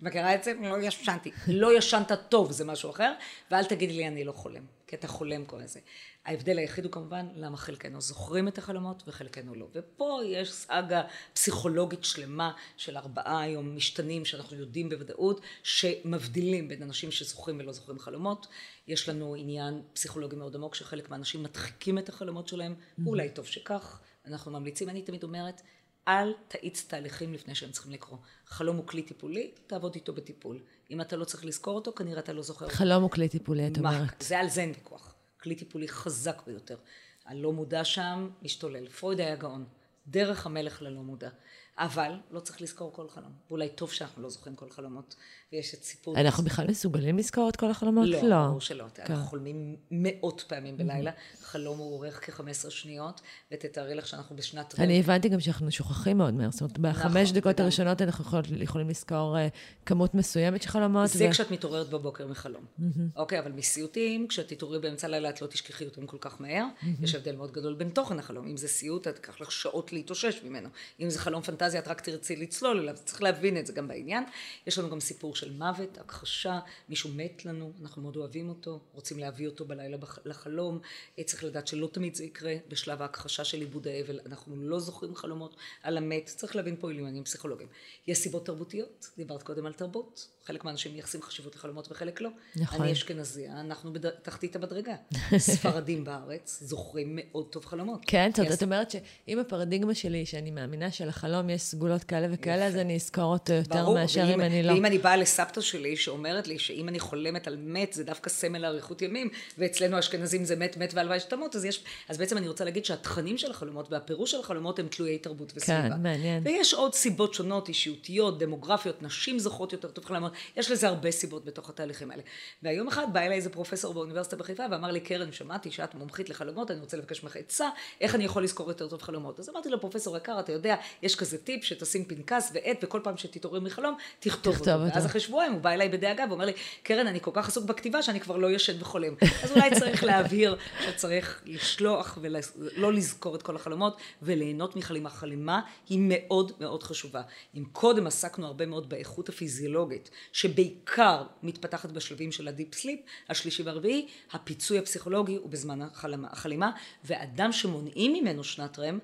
[0.03, 0.53] מכירה את זה?
[0.61, 1.31] לא ישנתי.
[1.49, 3.13] לא ישנת טוב, זה משהו אחר,
[3.51, 5.81] ואל תגידי לי אני לא חולם, כי אתה חולם כל הזה.
[6.25, 9.67] ההבדל היחיד הוא כמובן למה חלקנו זוכרים את החלומות וחלקנו לא.
[9.75, 17.11] ופה יש סאגה פסיכולוגית שלמה של ארבעה היום משתנים שאנחנו יודעים בוודאות שמבדילים בין אנשים
[17.11, 18.47] שזוכרים ולא זוכרים חלומות.
[18.89, 23.07] יש לנו עניין פסיכולוגי מאוד עמוק שחלק מהאנשים מדחיקים את החלומות שלהם, mm-hmm.
[23.07, 24.01] אולי טוב שכך.
[24.27, 25.63] אנחנו ממליצים, אני תמיד אומרת,
[26.09, 28.21] אל תאיץ תהליכים לפני שהם צריכים לקרות.
[28.47, 30.59] חלום הוא כלי טיפולי, תעבוד איתו בטיפול.
[30.91, 32.69] אם אתה לא צריך לזכור אותו, כנראה אתה לא זוכר.
[32.69, 34.23] חלום הוא כלי טיפולי, את אומרת.
[34.23, 35.15] זה על זה אין ויכוח.
[35.41, 36.77] כלי טיפולי חזק ביותר.
[37.25, 38.89] הלא מודע שם משתולל.
[38.89, 39.65] פרויד היה גאון.
[40.07, 41.31] דרך המלך ללא מודע.
[41.79, 43.33] אבל לא צריך לזכור כל חלום.
[43.49, 45.15] ואולי טוב שאנחנו לא זוכרים כל חלומות.
[45.53, 46.21] ויש את סיפור...
[46.21, 48.09] אנחנו בכלל מסוגלים לזכור את כל החלומות?
[48.09, 48.47] לא, לא.
[48.47, 48.85] ברור שלא.
[48.95, 49.03] כן.
[49.09, 51.11] אנחנו חולמים מאות פעמים בלילה.
[51.11, 51.45] Mm-hmm.
[51.45, 53.21] חלום הוא אורך כ-15 שניות,
[53.53, 54.75] ותתארי לך שאנחנו בשנת...
[54.79, 56.51] אני הבנתי גם שאנחנו שוכחים מאוד מהר.
[56.51, 59.41] זאת אומרת, בחמש נכון, דקות הראשונות אנחנו יכולים לזכור uh,
[59.87, 61.09] כמות מסוימת של חלומות.
[61.09, 61.31] זה ו...
[61.31, 62.65] כשאת מתעוררת בבוקר מחלום.
[62.65, 63.01] Mm-hmm.
[63.17, 66.65] אוקיי, אבל מסיוטים, כשאת תתעוררי באמצע הלילה, את לא תשכחי אותם כל כך מהר.
[66.65, 67.05] Mm-hmm.
[67.05, 68.47] יש הבדל מאוד גדול בין תוכן החלום.
[68.47, 70.69] אם זה סיוט, את תיקח לך שעות להתאושש ממנו.
[71.01, 72.97] אם זה חלום פנטזיה, את רק תרצי לצלול אליו.
[73.05, 74.25] צריך להבין את זה גם בעניין.
[74.67, 79.19] יש לנו גם סיפור של מוות, הכחשה, מישהו מת לנו, אנחנו מאוד אוהבים אותו, רוצים
[79.19, 80.79] להביא אותו בלילה לחלום,
[81.25, 85.57] צריך לדעת שלא תמיד זה יקרה, בשלב ההכחשה של עיבוד האבל, אנחנו לא זוכרים חלומות
[85.83, 87.69] על המת, צריך להבין פה עניינים פסיכולוגיים.
[88.07, 92.31] יש סיבות תרבותיות, דיברת קודם על תרבות, חלק מהאנשים מייחסים חשיבות לחלומות וחלק לא.
[92.57, 92.83] נכון.
[92.83, 94.95] אני אשכנזיה, אנחנו בתחתית המדרגה.
[95.39, 98.01] ספרדים בארץ זוכרים מאוד טוב חלומות.
[98.07, 102.77] כן, זאת את אומרת שאם הפרדיגמה שלי, שאני מאמינה שלחלום יש סגולות כאלה וכאלה, אז
[102.77, 104.73] אני אזכור אותו יותר מאשר אם אני לא.
[104.73, 108.59] ואם אני באה לסבתא שלי, שאומרת לי שאם אני חולמת על מת, זה דווקא סמל
[108.59, 109.29] לאריכות ימים,
[109.59, 111.85] ואצלנו האשכנזים זה מת, מת והלוואי שתמות, אז יש...
[112.09, 115.83] אז בעצם אני רוצה להגיד שהתכנים של החלומות והפירוש של החלומות הם תלויי תרבות וסביבה.
[115.83, 116.43] כן, מעניין.
[116.45, 121.45] ויש עוד סיבות שונות, אישיותיות, דמוגרפיות, נשים זוכרות יותר טוב חלומות, יש לזה הרבה סיבות
[121.45, 122.23] בתוך התהליכים האלה.
[122.63, 126.71] והיום אחד בא אליי איזה פרופסור באוניברסיטה בחיפה ואמר לי, קרן, שמעתי שאת מומחית לחלומות,
[126.71, 127.69] אני רוצה לבקש ממך עצה,
[128.01, 129.41] איך אני יכול לזכור יותר טוב חלומות.
[129.41, 133.17] אז אמרתי לו, פרופסור יקר, אתה יודע, יש כזה טיפ שתשים פנקס ועט, וכל פעם
[133.17, 134.71] שתתעורר מחלום, תכתוב אותו.
[134.71, 134.95] אותו.
[134.95, 136.53] ואז אחרי שבועיים הוא בא אליי בדאגה ואומר לי,
[136.83, 139.15] קרן, אני כל כך עסוק בכתיבה שאני כבר לא ישן וחולם.
[139.43, 145.11] אז אולי צריך להבהיר שצריך לשכוח ולא לזכור את כל החלומות וליהנות מחלימה.
[145.11, 147.23] חלימה היא מאוד מאוד חשובה.
[147.55, 153.63] אם קודם עסקנו הרבה מאוד באיכות הפיזיולוגית, שבעיקר מתפתחת בשלבים של ה deep sleep, השלישי
[153.63, 155.83] והרביעי, הפיצוי הפסיכולוגי הוא בזמן
[156.25, 156.71] החלימה,
[157.05, 158.99] ואדם שמונעים ממנו שנת רם,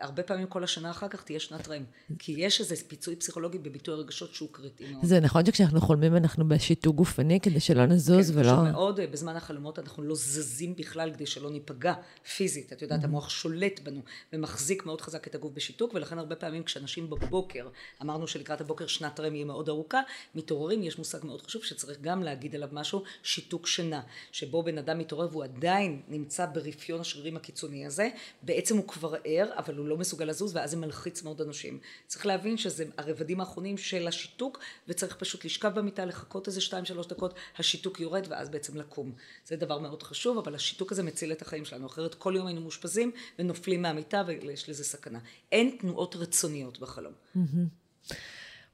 [0.00, 1.84] הרבה פעמים כל השנה אחר כך תהיה שנת רם.
[2.18, 5.04] כי יש איזה פיצוי פסיכולוגי בביטוי הרגשות שהוא קריטי מאוד.
[5.04, 8.48] זה נכון שכשאנחנו חולמים אנחנו בשיתוק גופני כדי שלא נזוז כן, ולא...
[8.48, 11.94] כן, פשוט מאוד, בזמן החלומות אנחנו לא זזים בכלל כדי שלא ניפגע
[12.36, 12.72] פיזית.
[12.72, 14.00] את יודעת, המוח שולט בנו
[14.32, 17.68] ומחזיק מאוד חזק את הגוף בשיתוק, ולכן הרבה פעמים כשאנשים בבוקר,
[18.02, 20.00] אמרנו שלקראת הבוקר שנת רם יהיה מאוד ארוכה,
[20.34, 24.00] מתעוררים, יש מושג מאוד חשוב שצריך גם להגיד עליו משהו, שיתוק שינה.
[24.32, 28.08] שבו בן אדם מתעורר והוא עדיין נמצא ברפיון השרירים הקיצוני הזה,
[28.42, 31.78] בעצם הוא כבר ער, אבל הוא לא מסוגל לזוז ואז זה מלחיץ מאוד אנשים.
[32.06, 34.58] צריך להבין שזה הרבדים האחרונים של השיתוק
[34.88, 39.12] וצריך פשוט לשכב במיטה, לחכות איזה שתיים שלוש דקות, השיתוק יורד ואז בעצם לקום.
[39.46, 42.60] זה דבר מאוד חשוב, אבל השיתוק הזה מציל את החיים שלנו, אחרת כל יום היינו
[42.60, 45.18] מאושפזים ונופלים מהמיטה ויש לזה סכנה.
[45.52, 47.12] אין תנועות רצוניות בחלום.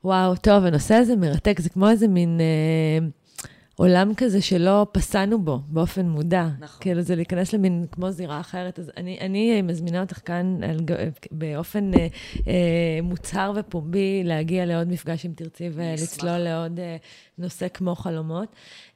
[0.04, 2.40] וואו, טוב, הנושא הזה מרתק, זה כמו איזה מין...
[2.40, 3.19] אה...
[3.80, 6.46] עולם כזה שלא פסענו בו באופן מודע.
[6.58, 6.80] נכון.
[6.80, 8.78] כאילו זה להיכנס למין כמו זירה אחרת.
[8.78, 10.78] אז אני, אני מזמינה אותך כאן על,
[11.30, 12.06] באופן אה,
[12.48, 16.96] אה, מוצהר ופומבי להגיע לעוד מפגש אם תרצי ולצלול לעוד אה,
[17.38, 18.48] נושא כמו חלומות.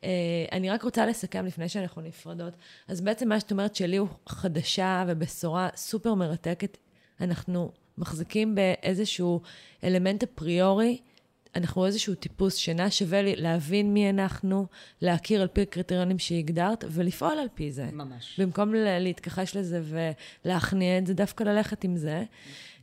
[0.04, 0.10] אה,
[0.52, 2.52] אני רק רוצה לסכם לפני שאנחנו נפרדות.
[2.88, 6.78] אז בעצם מה שאת אומרת שלי הוא חדשה ובשורה סופר מרתקת.
[7.20, 9.40] אנחנו מחזיקים באיזשהו
[9.84, 10.98] אלמנט אפריורי.
[11.56, 14.66] אנחנו איזשהו טיפוס שינה, שווה לי להבין מי אנחנו,
[15.00, 17.88] להכיר על פי הקריטריונים שהגדרת, ולפעול על פי זה.
[17.92, 18.40] ממש.
[18.40, 19.82] במקום להתכחש לזה
[20.44, 22.24] ולהכניע את זה, דווקא ללכת עם זה,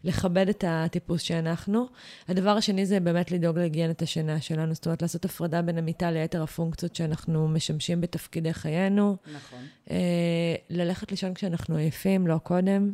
[0.03, 1.87] לכבד את הטיפוס שאנחנו.
[2.27, 6.43] הדבר השני זה באמת לדאוג להיגיינת השינה שלנו, זאת אומרת, לעשות הפרדה בין המיטה ליתר
[6.43, 9.17] הפונקציות שאנחנו משמשים בתפקידי חיינו.
[9.35, 9.59] נכון.
[9.91, 12.93] אה, ללכת לישון כשאנחנו עייפים, לא קודם.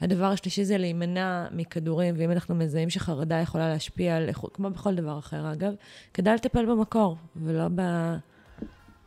[0.00, 4.94] הדבר השלישי זה להימנע מכדורים, ואם אנחנו מזהים שחרדה יכולה להשפיע על איכות, כמו בכל
[4.94, 5.72] דבר אחר אגב,
[6.14, 7.82] כדאי לטפל במקור, ולא ב...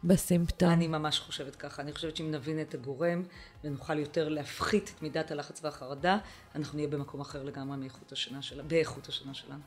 [0.04, 0.70] בסימפטום.
[0.70, 1.82] אני ממש חושבת ככה.
[1.82, 3.24] אני חושבת שאם נבין את הגורם
[3.64, 6.18] ונוכל יותר להפחית את מידת הלחץ והחרדה,
[6.56, 9.60] אנחנו נהיה במקום אחר לגמרי מאיכות השינה שלה, באיכות השינה שלנו.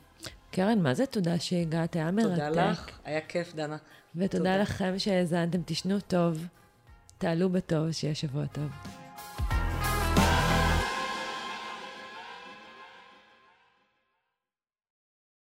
[0.51, 1.95] קרן, מה זה תודה שהגעת?
[1.95, 2.29] היה מרתק.
[2.47, 3.77] תודה לך, היה כיף, דנה.
[4.15, 6.47] ותודה לכם שהאזנתם, תשנו טוב,
[7.17, 9.06] תעלו בטוב, שיהיה שבוע טוב.